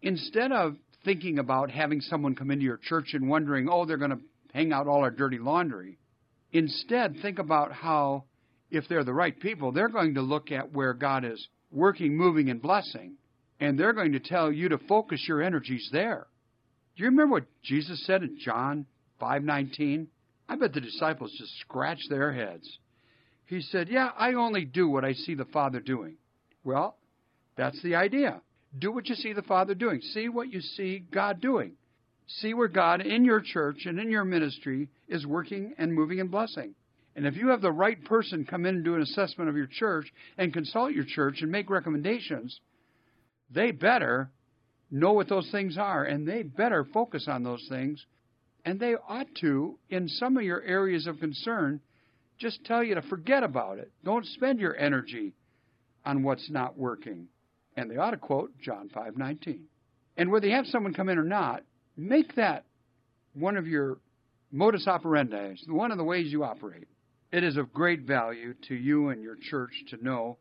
Instead 0.00 0.52
of 0.52 0.76
thinking 1.04 1.38
about 1.38 1.70
having 1.70 2.00
someone 2.00 2.34
come 2.34 2.50
into 2.50 2.64
your 2.64 2.80
church 2.82 3.10
and 3.12 3.28
wondering, 3.28 3.68
oh, 3.70 3.84
they're 3.84 3.98
going 3.98 4.10
to 4.10 4.20
hang 4.52 4.72
out 4.72 4.88
all 4.88 5.00
our 5.00 5.10
dirty 5.10 5.38
laundry, 5.38 5.98
instead 6.52 7.16
think 7.20 7.38
about 7.38 7.72
how, 7.72 8.24
if 8.70 8.88
they're 8.88 9.04
the 9.04 9.12
right 9.12 9.38
people, 9.38 9.72
they're 9.72 9.88
going 9.88 10.14
to 10.14 10.22
look 10.22 10.50
at 10.50 10.72
where 10.72 10.94
God 10.94 11.24
is 11.24 11.48
working, 11.70 12.16
moving, 12.16 12.50
and 12.50 12.62
blessing, 12.62 13.14
and 13.60 13.78
they're 13.78 13.92
going 13.92 14.12
to 14.12 14.20
tell 14.20 14.50
you 14.52 14.68
to 14.70 14.78
focus 14.78 15.24
your 15.26 15.42
energies 15.42 15.88
there. 15.92 16.26
Do 16.96 17.04
you 17.04 17.10
remember 17.10 17.34
what 17.34 17.62
Jesus 17.62 18.04
said 18.06 18.22
in 18.22 18.38
John 18.38 18.86
5:19? 19.20 20.06
I 20.48 20.56
bet 20.56 20.72
the 20.72 20.80
disciples 20.80 21.32
just 21.38 21.58
scratched 21.60 22.08
their 22.08 22.32
heads. 22.32 22.78
He 23.46 23.60
said, 23.60 23.88
"Yeah, 23.88 24.10
I 24.16 24.34
only 24.34 24.64
do 24.64 24.88
what 24.88 25.04
I 25.04 25.12
see 25.12 25.34
the 25.34 25.44
Father 25.44 25.80
doing." 25.80 26.16
Well, 26.64 26.96
that's 27.56 27.80
the 27.82 27.94
idea. 27.94 28.40
Do 28.78 28.92
what 28.92 29.08
you 29.08 29.14
see 29.14 29.32
the 29.32 29.42
Father 29.42 29.74
doing. 29.74 30.00
See 30.00 30.28
what 30.28 30.52
you 30.52 30.60
see 30.60 30.98
God 30.98 31.40
doing. 31.40 31.76
See 32.28 32.54
where 32.54 32.68
God 32.68 33.00
in 33.00 33.24
your 33.24 33.40
church 33.40 33.86
and 33.86 33.98
in 33.98 34.10
your 34.10 34.24
ministry 34.24 34.88
is 35.08 35.26
working 35.26 35.74
and 35.78 35.94
moving 35.94 36.20
and 36.20 36.30
blessing. 36.30 36.74
And 37.16 37.26
if 37.26 37.36
you 37.36 37.48
have 37.48 37.62
the 37.62 37.72
right 37.72 38.02
person 38.04 38.44
come 38.44 38.64
in 38.66 38.76
and 38.76 38.84
do 38.84 38.94
an 38.94 39.02
assessment 39.02 39.50
of 39.50 39.56
your 39.56 39.66
church 39.66 40.06
and 40.36 40.52
consult 40.52 40.92
your 40.92 41.06
church 41.06 41.40
and 41.40 41.50
make 41.50 41.70
recommendations, 41.70 42.60
they 43.50 43.70
better 43.70 44.30
know 44.90 45.14
what 45.14 45.28
those 45.28 45.50
things 45.50 45.76
are, 45.78 46.04
and 46.04 46.28
they 46.28 46.42
better 46.42 46.84
focus 46.84 47.26
on 47.28 47.42
those 47.42 47.66
things. 47.68 48.04
And 48.64 48.78
they 48.78 48.94
ought 49.08 49.34
to, 49.40 49.78
in 49.88 50.08
some 50.08 50.36
of 50.36 50.42
your 50.42 50.62
areas 50.62 51.06
of 51.06 51.18
concern, 51.18 51.80
just 52.38 52.64
tell 52.64 52.84
you 52.84 52.94
to 52.94 53.02
forget 53.02 53.42
about 53.42 53.78
it. 53.78 53.90
Don't 54.04 54.26
spend 54.26 54.60
your 54.60 54.76
energy 54.76 55.34
on 56.04 56.22
what's 56.22 56.48
not 56.50 56.78
working. 56.78 57.28
And 57.76 57.90
they 57.90 57.96
ought 57.96 58.12
to 58.12 58.16
quote 58.16 58.52
John 58.60 58.90
5:19. 58.90 59.64
And 60.16 60.30
whether 60.30 60.46
you 60.46 60.54
have 60.54 60.66
someone 60.66 60.94
come 60.94 61.08
in 61.08 61.18
or 61.18 61.24
not, 61.24 61.62
make 61.98 62.36
that 62.36 62.64
one 63.34 63.56
of 63.56 63.66
your 63.66 63.98
modus 64.52 64.86
operandi, 64.86 65.56
one 65.68 65.90
of 65.90 65.98
the 65.98 66.04
ways 66.04 66.32
you 66.32 66.44
operate. 66.44 66.86
It 67.32 67.44
is 67.44 67.56
of 67.56 67.74
great 67.74 68.02
value 68.02 68.54
to 68.68 68.74
you 68.74 69.08
and 69.08 69.22
your 69.22 69.36
church 69.50 69.72
to 69.90 70.02
know 70.02 70.38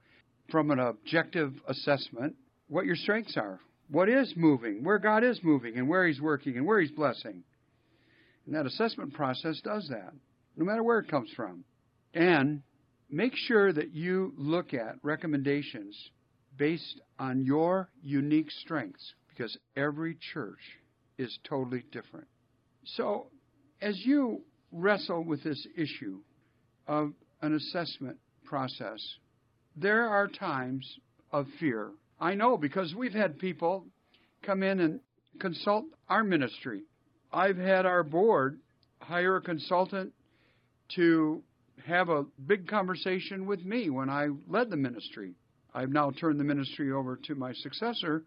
from 0.50 0.72
an 0.72 0.80
objective 0.80 1.54
assessment 1.68 2.36
what 2.70 2.86
your 2.86 2.96
strengths 2.96 3.36
are, 3.36 3.60
what 3.90 4.08
is 4.08 4.34
moving, 4.38 4.84
where 4.84 5.00
God 5.00 5.24
is 5.24 5.40
moving, 5.44 5.78
and 5.78 5.90
where 5.90 6.08
He's 6.08 6.22
working, 6.22 6.56
and 6.56 6.66
where 6.66 6.80
He's 6.80 6.92
blessing. 6.92 7.44
And 8.46 8.56
that 8.56 8.66
assessment 8.66 9.14
process 9.14 9.60
does 9.62 9.90
that, 9.90 10.14
no 10.56 10.64
matter 10.64 10.84
where 10.84 11.00
it 11.00 11.10
comes 11.10 11.30
from. 11.36 11.66
And 12.14 12.62
make 13.10 13.34
sure 13.36 13.74
that 13.74 13.94
you 13.94 14.34
look 14.38 14.74
at 14.74 14.96
recommendations 15.02 15.98
based 16.58 17.02
on 17.20 17.44
your 17.44 17.90
unique 18.04 18.52
strengths, 18.52 19.14
because 19.30 19.58
every 19.76 20.18
church 20.34 20.60
is 21.18 21.38
totally 21.48 21.84
different. 21.92 22.28
So, 22.86 23.28
as 23.82 24.00
you 24.06 24.42
wrestle 24.72 25.24
with 25.24 25.44
this 25.44 25.66
issue 25.76 26.20
of 26.88 27.14
an 27.42 27.56
assessment 27.56 28.18
process, 28.46 29.00
there 29.76 30.08
are 30.08 30.28
times 30.28 31.00
of 31.32 31.48
fear 31.60 31.92
I 32.20 32.34
know 32.34 32.58
because 32.58 32.96
we've 32.96 33.14
had 33.14 33.38
people 33.38 33.86
come 34.44 34.64
in 34.64 34.80
and 34.80 35.00
consult 35.40 35.86
our 36.10 36.24
ministry. 36.24 36.84
I've 37.32 37.58
had 37.58 37.86
our 37.86 38.04
board 38.04 38.60
hire 39.00 39.36
a 39.36 39.42
consultant 39.42 40.14
to 40.96 41.44
have 41.86 42.10
a 42.10 42.26
big 42.48 42.68
conversation 42.68 43.46
with 43.46 43.64
me 43.64 43.90
when 43.90 44.10
I 44.10 44.30
led 44.48 44.70
the 44.70 44.78
ministry. 44.78 45.34
I've 45.74 45.92
now 45.92 46.12
turned 46.12 46.40
the 46.40 46.44
ministry 46.44 46.92
over 46.92 47.18
to 47.28 47.36
my 47.36 47.54
successor, 47.54 48.24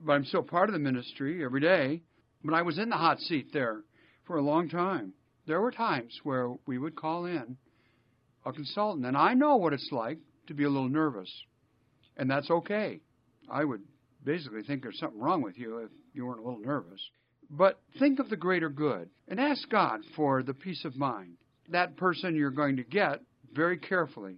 but 0.00 0.12
I'm 0.12 0.24
still 0.24 0.42
part 0.42 0.68
of 0.68 0.72
the 0.72 0.78
ministry 0.78 1.44
every 1.44 1.60
day. 1.60 2.02
But 2.42 2.54
I 2.54 2.62
was 2.62 2.78
in 2.78 2.88
the 2.88 2.96
hot 2.96 3.20
seat 3.20 3.52
there 3.52 3.82
for 4.26 4.36
a 4.36 4.42
long 4.42 4.68
time. 4.68 5.12
There 5.46 5.60
were 5.60 5.70
times 5.70 6.18
where 6.22 6.54
we 6.66 6.78
would 6.78 6.96
call 6.96 7.26
in 7.26 7.56
a 8.46 8.52
consultant, 8.52 9.04
and 9.04 9.16
I 9.16 9.34
know 9.34 9.56
what 9.56 9.72
it's 9.72 9.90
like 9.92 10.18
to 10.46 10.54
be 10.54 10.64
a 10.64 10.70
little 10.70 10.88
nervous 10.88 11.30
and 12.20 12.30
that's 12.30 12.50
okay. 12.50 13.00
I 13.50 13.64
would 13.64 13.80
basically 14.22 14.62
think 14.62 14.82
there's 14.82 14.98
something 14.98 15.18
wrong 15.18 15.40
with 15.40 15.58
you 15.58 15.78
if 15.78 15.90
you 16.12 16.26
weren't 16.26 16.40
a 16.40 16.44
little 16.44 16.60
nervous. 16.60 17.00
But 17.48 17.80
think 17.98 18.20
of 18.20 18.28
the 18.28 18.36
greater 18.36 18.68
good 18.68 19.08
and 19.26 19.40
ask 19.40 19.68
God 19.70 20.00
for 20.14 20.42
the 20.42 20.52
peace 20.52 20.84
of 20.84 20.96
mind. 20.96 21.38
That 21.70 21.96
person 21.96 22.36
you're 22.36 22.50
going 22.50 22.76
to 22.76 22.84
get 22.84 23.20
very 23.52 23.78
carefully. 23.78 24.36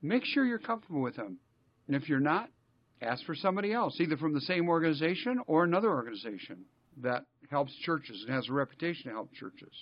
Make 0.00 0.24
sure 0.24 0.46
you're 0.46 0.60
comfortable 0.60 1.02
with 1.02 1.16
them. 1.16 1.38
And 1.88 1.96
if 1.96 2.08
you're 2.08 2.20
not, 2.20 2.48
ask 3.02 3.24
for 3.24 3.34
somebody 3.34 3.72
else, 3.72 3.98
either 4.00 4.16
from 4.16 4.34
the 4.34 4.40
same 4.42 4.68
organization 4.68 5.40
or 5.46 5.64
another 5.64 5.88
organization 5.88 6.64
that 6.98 7.24
helps 7.50 7.74
churches 7.84 8.24
and 8.26 8.34
has 8.34 8.48
a 8.48 8.52
reputation 8.52 9.04
to 9.06 9.10
help 9.12 9.32
churches. 9.32 9.72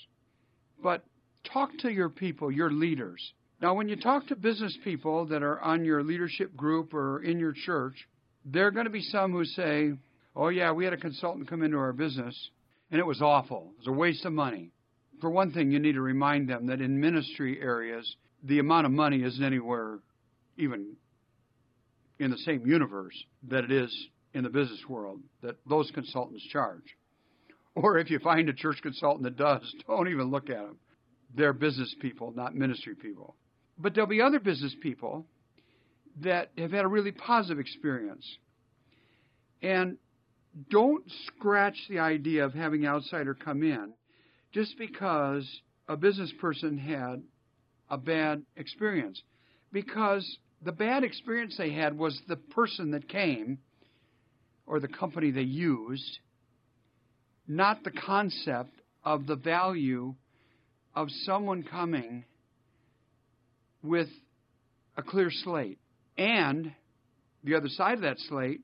But 0.82 1.04
talk 1.52 1.70
to 1.78 1.90
your 1.90 2.08
people, 2.08 2.50
your 2.50 2.70
leaders. 2.70 3.32
Now, 3.60 3.74
when 3.74 3.88
you 3.88 3.96
talk 3.96 4.28
to 4.28 4.36
business 4.36 4.76
people 4.84 5.26
that 5.26 5.42
are 5.42 5.60
on 5.60 5.84
your 5.84 6.04
leadership 6.04 6.56
group 6.56 6.94
or 6.94 7.22
in 7.22 7.38
your 7.38 7.52
church, 7.52 7.94
there 8.44 8.66
are 8.66 8.70
going 8.70 8.86
to 8.86 8.90
be 8.90 9.02
some 9.02 9.32
who 9.32 9.44
say, 9.44 9.92
Oh, 10.36 10.48
yeah, 10.48 10.70
we 10.70 10.84
had 10.84 10.92
a 10.92 10.98
consultant 10.98 11.48
come 11.48 11.62
into 11.62 11.78
our 11.78 11.92
business 11.92 12.50
and 12.90 13.00
it 13.00 13.06
was 13.06 13.20
awful. 13.20 13.72
It 13.72 13.78
was 13.78 13.88
a 13.88 13.98
waste 13.98 14.24
of 14.24 14.32
money. 14.32 14.70
For 15.20 15.28
one 15.28 15.50
thing, 15.50 15.72
you 15.72 15.80
need 15.80 15.94
to 15.94 16.00
remind 16.00 16.48
them 16.48 16.66
that 16.68 16.80
in 16.80 17.00
ministry 17.00 17.60
areas, 17.60 18.16
the 18.44 18.60
amount 18.60 18.86
of 18.86 18.92
money 18.92 19.22
isn't 19.24 19.42
anywhere 19.42 19.98
even 20.56 20.96
in 22.18 22.30
the 22.30 22.38
same 22.38 22.66
universe 22.66 23.14
that 23.48 23.64
it 23.64 23.72
is 23.72 24.08
in 24.34 24.44
the 24.44 24.50
business 24.50 24.80
world 24.88 25.20
that 25.42 25.56
those 25.68 25.90
consultants 25.92 26.44
charge. 26.48 26.96
Or 27.74 27.98
if 27.98 28.10
you 28.10 28.18
find 28.18 28.48
a 28.48 28.52
church 28.52 28.78
consultant 28.82 29.24
that 29.24 29.36
does, 29.36 29.74
don't 29.86 30.08
even 30.08 30.30
look 30.30 30.50
at 30.50 30.56
them. 30.56 30.78
They're 31.34 31.52
business 31.52 31.94
people, 32.00 32.32
not 32.34 32.54
ministry 32.54 32.94
people. 32.94 33.36
But 33.78 33.94
there'll 33.94 34.08
be 34.08 34.22
other 34.22 34.40
business 34.40 34.74
people 34.82 35.26
that 36.22 36.50
have 36.58 36.72
had 36.72 36.84
a 36.84 36.88
really 36.88 37.12
positive 37.12 37.60
experience. 37.60 38.26
And 39.62 39.98
don't 40.70 41.04
scratch 41.26 41.76
the 41.88 42.00
idea 42.00 42.44
of 42.44 42.54
having 42.54 42.84
an 42.84 42.90
outsider 42.90 43.34
come 43.34 43.62
in 43.62 43.92
just 44.52 44.76
because 44.78 45.46
a 45.86 45.96
business 45.96 46.32
person 46.40 46.76
had 46.78 47.22
a 47.90 47.98
bad 47.98 48.42
experience. 48.56 49.22
Because 49.72 50.38
the 50.62 50.72
bad 50.72 51.04
experience 51.04 51.56
they 51.56 51.72
had 51.72 51.96
was 51.96 52.20
the 52.28 52.36
person 52.36 52.90
that 52.92 53.08
came 53.08 53.58
or 54.66 54.80
the 54.80 54.88
company 54.88 55.30
they 55.30 55.42
used, 55.42 56.18
not 57.46 57.84
the 57.84 57.90
concept 57.90 58.72
of 59.04 59.26
the 59.26 59.36
value 59.36 60.14
of 60.94 61.08
someone 61.24 61.62
coming 61.62 62.24
with 63.82 64.08
a 64.96 65.02
clear 65.02 65.30
slate. 65.30 65.78
And 66.16 66.72
the 67.44 67.54
other 67.54 67.68
side 67.68 67.94
of 67.94 68.00
that 68.02 68.18
slate, 68.28 68.60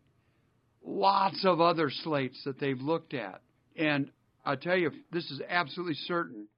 lots 0.85 1.45
of 1.45 1.61
other 1.61 1.91
slates 1.91 2.43
that 2.45 2.59
they've 2.59 2.81
looked 2.81 3.15
at. 3.15 3.41
And 3.77 4.11
i 4.45 4.57
tell 4.57 4.77
you, 4.77 4.91
this 5.13 5.31
is 5.31 5.41
absolutely 5.49 5.95
certain. 6.07 6.49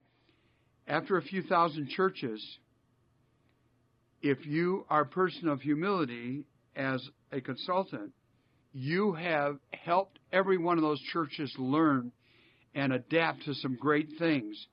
After 0.89 1.17
a 1.19 1.23
few 1.23 1.43
thousand 1.43 1.91
churches, 1.91 2.45
if 4.31 4.47
you 4.47 4.85
are 4.89 5.03
a 5.03 5.07
person 5.07 5.49
of 5.49 5.61
humility 5.61 6.45
as 6.75 7.07
a 7.33 7.41
consultant, 7.41 8.13
you 8.73 9.13
have 9.15 9.59
helped 9.73 10.19
every 10.33 10.59
one 10.59 10.77
of 10.79 10.83
those 10.83 11.01
churches 11.13 11.55
learn 11.59 12.13
and 12.75 12.93
adapt 12.93 13.45
to 13.45 13.55
some 13.55 13.77
great 13.77 14.09
things. 14.19 14.67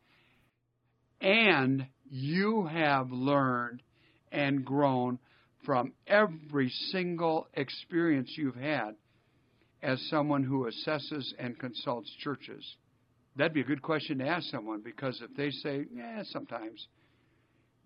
And 1.21 1.87
you 2.09 2.65
have 2.65 3.11
learned 3.11 3.81
and 4.31 4.65
grown 4.65 5.19
from 5.65 5.93
every 6.05 6.69
single 6.91 7.47
experience 7.53 8.33
you've 8.37 8.55
had. 8.55 8.95
as 9.81 10.01
someone 10.09 10.43
who 10.43 10.65
assesses 10.69 11.25
and 11.37 11.59
consults 11.59 12.09
churches? 12.19 12.65
That'd 13.35 13.53
be 13.53 13.61
a 13.61 13.65
good 13.65 13.81
question 13.81 14.19
to 14.19 14.27
ask 14.27 14.49
someone 14.49 14.81
because 14.83 15.21
if 15.21 15.35
they 15.35 15.51
say, 15.51 15.85
yeah, 15.93 16.23
sometimes, 16.31 16.87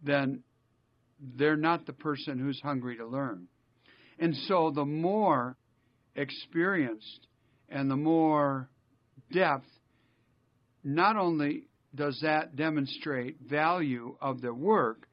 then 0.03 0.43
they're 1.19 1.57
not 1.57 1.85
the 1.85 1.93
person 1.93 2.39
who's 2.39 2.59
hungry 2.61 2.97
to 2.97 3.05
learn. 3.05 3.47
And 4.19 4.35
so 4.47 4.71
the 4.73 4.85
more 4.85 5.57
experienced 6.15 7.27
and 7.69 7.89
the 7.89 7.95
more 7.95 8.69
depth, 9.31 9.67
not 10.83 11.17
only 11.17 11.67
does 11.93 12.19
that 12.21 12.55
demonstrate 12.55 13.37
value 13.41 14.15
of 14.21 14.41
their 14.41 14.53
work, 14.53 15.07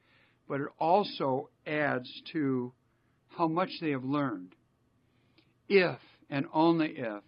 but 0.47 0.61
it 0.61 0.67
also 0.79 1.49
adds 1.65 2.09
to 2.33 2.73
how 3.29 3.47
much 3.47 3.69
they 3.81 3.91
have 3.91 4.03
learned. 4.03 4.55
If 5.67 5.99
and 6.29 6.45
only 6.53 6.93
if 6.97 7.23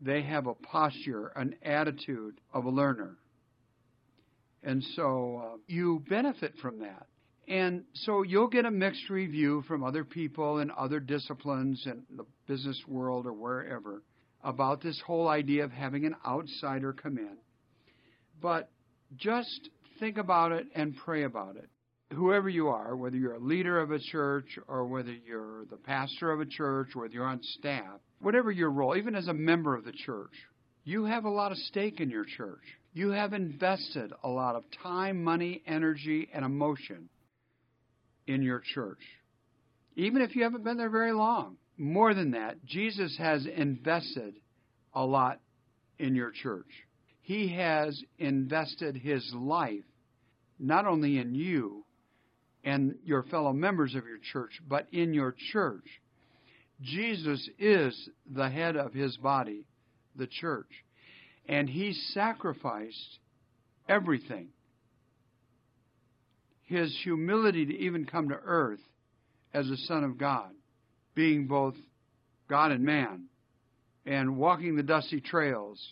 they 0.00 0.22
have 0.22 0.46
a 0.46 0.54
posture, 0.54 1.28
an 1.36 1.54
attitude 1.62 2.40
of 2.52 2.64
a 2.64 2.70
learner. 2.70 3.16
And 4.62 4.82
so 4.94 5.42
uh, 5.42 5.56
you 5.66 6.02
benefit 6.08 6.54
from 6.60 6.80
that. 6.80 7.06
And 7.50 7.82
so 7.94 8.22
you'll 8.22 8.46
get 8.46 8.64
a 8.64 8.70
mixed 8.70 9.10
review 9.10 9.64
from 9.66 9.82
other 9.82 10.04
people 10.04 10.60
in 10.60 10.70
other 10.70 11.00
disciplines 11.00 11.82
in 11.84 12.04
the 12.16 12.24
business 12.46 12.80
world 12.86 13.26
or 13.26 13.32
wherever 13.32 14.04
about 14.44 14.80
this 14.80 15.02
whole 15.04 15.26
idea 15.26 15.64
of 15.64 15.72
having 15.72 16.06
an 16.06 16.14
outsider 16.24 16.92
come 16.92 17.18
in. 17.18 17.36
But 18.40 18.70
just 19.16 19.68
think 19.98 20.16
about 20.16 20.52
it 20.52 20.68
and 20.76 20.96
pray 20.96 21.24
about 21.24 21.56
it. 21.56 21.68
Whoever 22.14 22.48
you 22.48 22.68
are, 22.68 22.94
whether 22.94 23.16
you're 23.16 23.34
a 23.34 23.40
leader 23.40 23.80
of 23.80 23.90
a 23.90 23.98
church 23.98 24.56
or 24.68 24.86
whether 24.86 25.12
you're 25.12 25.64
the 25.70 25.76
pastor 25.76 26.30
of 26.30 26.40
a 26.40 26.46
church, 26.46 26.90
or 26.94 27.02
whether 27.02 27.14
you're 27.14 27.26
on 27.26 27.40
staff, 27.58 27.98
whatever 28.20 28.52
your 28.52 28.70
role, 28.70 28.96
even 28.96 29.16
as 29.16 29.26
a 29.26 29.34
member 29.34 29.74
of 29.74 29.84
the 29.84 29.92
church, 29.92 30.32
you 30.84 31.04
have 31.04 31.24
a 31.24 31.30
lot 31.30 31.50
of 31.50 31.58
stake 31.58 32.00
in 32.00 32.10
your 32.10 32.24
church. 32.24 32.62
You 32.92 33.10
have 33.10 33.32
invested 33.32 34.12
a 34.22 34.28
lot 34.28 34.54
of 34.54 34.62
time, 34.82 35.22
money, 35.22 35.62
energy, 35.66 36.28
and 36.32 36.44
emotion 36.44 37.08
in 38.26 38.42
your 38.42 38.60
church. 38.74 39.00
Even 39.96 40.22
if 40.22 40.34
you 40.36 40.44
haven't 40.44 40.64
been 40.64 40.76
there 40.76 40.90
very 40.90 41.12
long. 41.12 41.56
More 41.76 42.12
than 42.14 42.32
that, 42.32 42.64
Jesus 42.64 43.16
has 43.18 43.46
invested 43.46 44.34
a 44.94 45.04
lot 45.04 45.40
in 45.98 46.14
your 46.14 46.30
church. 46.30 46.70
He 47.22 47.48
has 47.54 48.02
invested 48.18 48.96
his 48.96 49.30
life 49.34 49.84
not 50.58 50.86
only 50.86 51.18
in 51.18 51.34
you 51.34 51.84
and 52.64 52.94
your 53.04 53.22
fellow 53.24 53.52
members 53.52 53.94
of 53.94 54.04
your 54.04 54.18
church, 54.32 54.60
but 54.68 54.86
in 54.92 55.14
your 55.14 55.34
church. 55.52 55.86
Jesus 56.82 57.48
is 57.58 58.10
the 58.30 58.48
head 58.48 58.76
of 58.76 58.92
his 58.92 59.16
body, 59.16 59.64
the 60.16 60.26
church, 60.26 60.70
and 61.48 61.68
he 61.68 61.92
sacrificed 62.12 63.18
everything. 63.88 64.48
His 66.70 66.96
humility 67.02 67.66
to 67.66 67.76
even 67.78 68.04
come 68.04 68.28
to 68.28 68.36
earth 68.36 68.78
as 69.52 69.68
a 69.68 69.76
Son 69.76 70.04
of 70.04 70.16
God, 70.16 70.52
being 71.16 71.48
both 71.48 71.74
God 72.48 72.70
and 72.70 72.84
man, 72.84 73.24
and 74.06 74.36
walking 74.36 74.76
the 74.76 74.84
dusty 74.84 75.20
trails, 75.20 75.84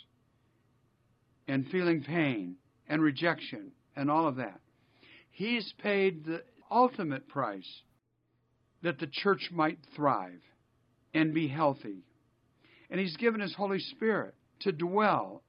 and 1.48 1.66
feeling 1.66 2.04
pain 2.04 2.54
and 2.88 3.02
rejection 3.02 3.72
and 3.96 4.08
all 4.08 4.28
of 4.28 4.36
that. 4.36 4.60
He's 5.32 5.74
paid 5.82 6.24
the 6.24 6.44
ultimate 6.70 7.26
price 7.26 7.82
that 8.84 9.00
the 9.00 9.08
church 9.10 9.50
might 9.50 9.80
thrive 9.96 10.42
and 11.12 11.34
be 11.34 11.48
healthy. 11.48 12.04
And 12.88 13.00
He's 13.00 13.16
given 13.16 13.40
His 13.40 13.54
Holy 13.56 13.80
Spirit 13.80 14.36
to 14.60 14.70
dwell 14.70 15.42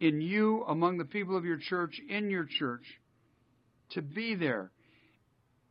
in 0.00 0.20
you, 0.20 0.64
among 0.68 0.98
the 0.98 1.06
people 1.06 1.34
of 1.34 1.46
your 1.46 1.56
church, 1.56 1.98
in 2.10 2.28
your 2.28 2.44
church, 2.44 2.84
to 3.90 4.02
be 4.02 4.34
there. 4.34 4.70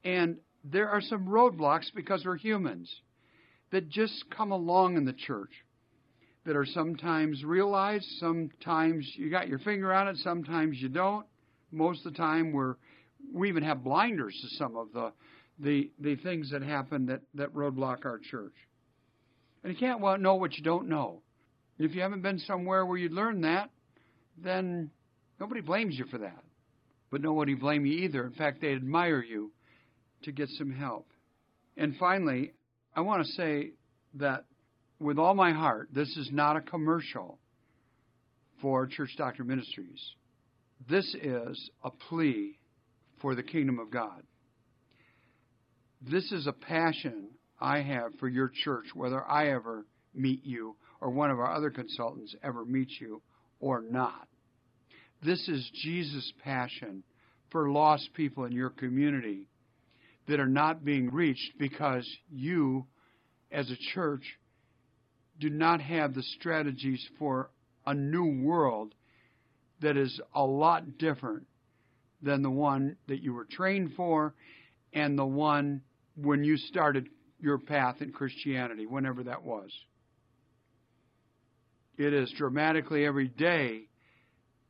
And 0.04 0.38
there 0.64 0.90
are 0.90 1.02
some 1.02 1.28
roadblocks 1.28 1.94
because 1.94 2.24
we're 2.26 2.38
humans 2.38 2.94
that 3.72 3.90
just 3.90 4.26
come 4.36 4.52
along 4.52 4.98
in 4.98 5.06
the 5.06 5.14
church 5.14 5.52
that 6.46 6.56
are 6.56 6.66
sometimes 6.66 7.44
realized, 7.44 8.06
sometimes 8.20 9.10
you 9.16 9.30
got 9.30 9.48
your 9.48 9.60
finger 9.60 9.94
on 9.94 10.08
it, 10.08 10.18
sometimes 10.18 10.78
you 10.82 10.90
don't. 10.90 11.26
Most 11.72 12.06
of 12.06 12.14
the 12.14 12.18
time 12.18 12.52
we're 12.52 12.76
we 13.34 13.50
even 13.50 13.64
have 13.64 13.84
blinders 13.84 14.38
to 14.42 14.56
some 14.58 14.76
of 14.76 14.92
the 14.94 15.12
the 15.60 15.92
the 16.00 16.16
things 16.18 16.52
that 16.52 16.62
happen 16.62 17.06
that, 17.08 17.22
that 17.36 17.54
roadblock 17.54 18.06
our 18.06 18.20
church. 18.20 18.54
And 19.64 19.74
you 19.74 19.80
can't 19.80 20.02
well 20.02 20.18
know 20.18 20.36
what 20.36 20.58
you 20.58 20.64
don't 20.64 20.90
know. 20.90 21.22
If 21.80 21.96
you 21.96 22.02
haven't 22.02 22.22
been 22.22 22.40
somewhere 22.40 22.86
where 22.86 22.98
you 22.98 23.10
learned 23.10 23.44
that, 23.46 23.70
then 24.38 24.92
nobody 25.40 25.62
blames 25.62 25.98
you 25.98 26.06
for 26.06 26.20
that. 26.20 26.44
But 27.14 27.22
nobody 27.22 27.54
blame 27.54 27.86
you 27.86 28.06
either. 28.06 28.26
In 28.26 28.32
fact, 28.32 28.60
they 28.60 28.74
admire 28.74 29.22
you 29.22 29.52
to 30.24 30.32
get 30.32 30.50
some 30.58 30.72
help. 30.72 31.06
And 31.78 31.96
finally, 31.98 32.54
I 32.96 33.02
want 33.02 33.24
to 33.24 33.32
say 33.34 33.74
that 34.16 34.46
with 35.00 35.20
all 35.20 35.36
my 35.36 35.52
heart, 35.52 35.90
this 35.94 36.08
is 36.18 36.32
not 36.32 36.58
a 36.58 36.62
commercial 36.62 37.38
for 38.64 38.88
Church 38.88 39.12
Doctor 39.16 39.44
Ministries. 39.44 40.02
This 40.90 41.06
is 41.22 41.70
a 41.84 41.92
plea 41.92 42.58
for 43.22 43.36
the 43.36 43.44
kingdom 43.44 43.78
of 43.78 43.92
God. 43.92 44.24
This 46.02 46.32
is 46.32 46.48
a 46.48 46.52
passion 46.52 47.28
I 47.62 47.82
have 47.82 48.16
for 48.20 48.28
your 48.28 48.50
church, 48.64 48.88
whether 48.96 49.24
I 49.24 49.50
ever 49.50 49.86
meet 50.16 50.44
you 50.44 50.78
or 51.00 51.12
one 51.12 51.30
of 51.30 51.38
our 51.38 51.54
other 51.54 51.70
consultants 51.70 52.36
ever 52.42 52.66
meets 52.66 53.00
you 53.00 53.22
or 53.60 53.84
not. 53.88 54.28
This 55.24 55.48
is 55.48 55.70
Jesus' 55.84 56.34
passion 56.44 57.04
for 57.50 57.70
lost 57.70 58.14
people 58.14 58.46
in 58.46 58.52
your 58.52 58.72
community 58.72 59.48
that 60.28 60.40
are 60.40 60.48
not 60.48 60.84
being 60.84 61.12
reached 61.12 61.58
because 61.58 62.08
you, 62.30 62.86
as 63.52 63.70
a 63.70 63.78
church, 63.94 64.24
do 65.40 65.50
not 65.50 65.82
have 65.82 66.14
the 66.14 66.24
strategies 66.40 67.06
for 67.20 67.50
a 67.86 67.94
new 67.94 68.44
world 68.44 68.94
that 69.82 69.98
is 69.98 70.20
a 70.36 70.44
lot 70.44 70.98
different 70.98 71.46
than 72.22 72.42
the 72.42 72.52
one 72.52 72.96
that 73.08 73.22
you 73.22 73.34
were 73.34 73.46
trained 73.46 73.94
for 73.96 74.34
and 74.94 75.18
the 75.18 75.26
one 75.26 75.82
when 76.16 76.44
you 76.44 76.58
started 76.58 77.08
your 77.40 77.58
path 77.58 78.02
in 78.02 78.12
Christianity, 78.12 78.86
whenever 78.86 79.24
that 79.24 79.44
was. 79.44 79.70
It 81.98 82.14
is 82.14 82.32
dramatically 82.38 83.06
every 83.06 83.28
day 83.28 83.88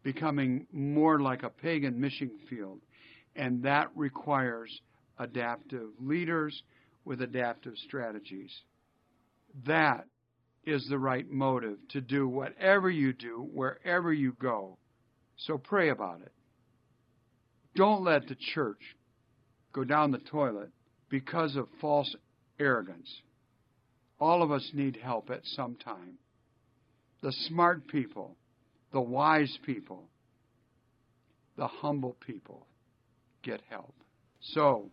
becoming 0.03 0.67
more 0.71 1.19
like 1.19 1.43
a 1.43 1.49
pagan 1.49 1.99
mission 1.99 2.31
field, 2.49 2.79
and 3.35 3.63
that 3.63 3.87
requires 3.95 4.81
adaptive 5.17 5.89
leaders 5.99 6.63
with 7.05 7.21
adaptive 7.21 7.73
strategies. 7.87 8.51
That 9.65 10.05
is 10.65 10.85
the 10.89 10.99
right 10.99 11.29
motive 11.29 11.77
to 11.89 12.01
do 12.01 12.27
whatever 12.27 12.89
you 12.89 13.13
do, 13.13 13.47
wherever 13.53 14.13
you 14.13 14.35
go. 14.39 14.77
So 15.37 15.57
pray 15.57 15.89
about 15.89 16.21
it. 16.21 16.31
Don't 17.75 18.03
let 18.03 18.27
the 18.27 18.37
church 18.53 18.79
go 19.73 19.83
down 19.83 20.11
the 20.11 20.19
toilet 20.19 20.69
because 21.09 21.55
of 21.55 21.67
false 21.81 22.15
arrogance. 22.59 23.09
All 24.19 24.41
of 24.41 24.51
us 24.51 24.69
need 24.73 24.97
help 25.01 25.29
at 25.29 25.41
some 25.43 25.75
time. 25.75 26.17
The 27.21 27.33
smart 27.47 27.87
people, 27.87 28.37
the 28.93 29.01
wise 29.01 29.57
people, 29.65 30.03
the 31.57 31.67
humble 31.67 32.15
people 32.25 32.65
get 33.41 33.59
help. 33.69 33.93
So, 34.39 34.89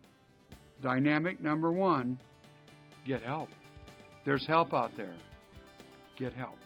dynamic 0.81 1.41
number 1.41 1.71
one 1.71 2.19
get 3.05 3.21
help. 3.21 3.49
There's 4.25 4.45
help 4.45 4.73
out 4.73 4.91
there. 4.97 5.13
Get 6.17 6.33
help. 6.33 6.57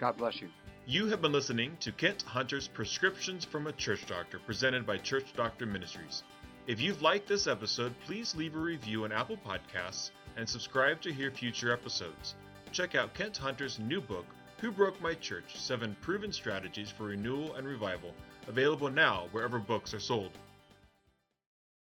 God 0.00 0.16
bless 0.16 0.40
you. 0.40 0.48
You 0.86 1.06
have 1.06 1.20
been 1.20 1.32
listening 1.32 1.76
to 1.80 1.92
Kent 1.92 2.22
Hunter's 2.22 2.68
Prescriptions 2.68 3.44
from 3.44 3.66
a 3.66 3.72
Church 3.72 4.06
Doctor, 4.06 4.38
presented 4.38 4.86
by 4.86 4.96
Church 4.96 5.26
Doctor 5.36 5.66
Ministries. 5.66 6.22
If 6.66 6.80
you've 6.80 7.02
liked 7.02 7.28
this 7.28 7.46
episode, 7.46 7.94
please 8.06 8.34
leave 8.34 8.54
a 8.54 8.58
review 8.58 9.04
on 9.04 9.12
Apple 9.12 9.38
Podcasts 9.38 10.10
and 10.36 10.48
subscribe 10.48 11.02
to 11.02 11.12
hear 11.12 11.30
future 11.30 11.72
episodes. 11.72 12.34
Check 12.72 12.94
out 12.94 13.14
Kent 13.14 13.36
Hunter's 13.36 13.78
new 13.78 14.00
book, 14.00 14.26
Who 14.60 14.72
Broke 14.72 15.00
My 15.00 15.14
Church 15.14 15.56
Seven 15.56 15.96
Proven 16.00 16.32
Strategies 16.32 16.90
for 16.90 17.04
Renewal 17.04 17.54
and 17.54 17.64
Revival, 17.64 18.12
available 18.48 18.90
now 18.90 19.28
wherever 19.30 19.60
books 19.60 19.94
are 19.94 20.00
sold. 20.00 20.32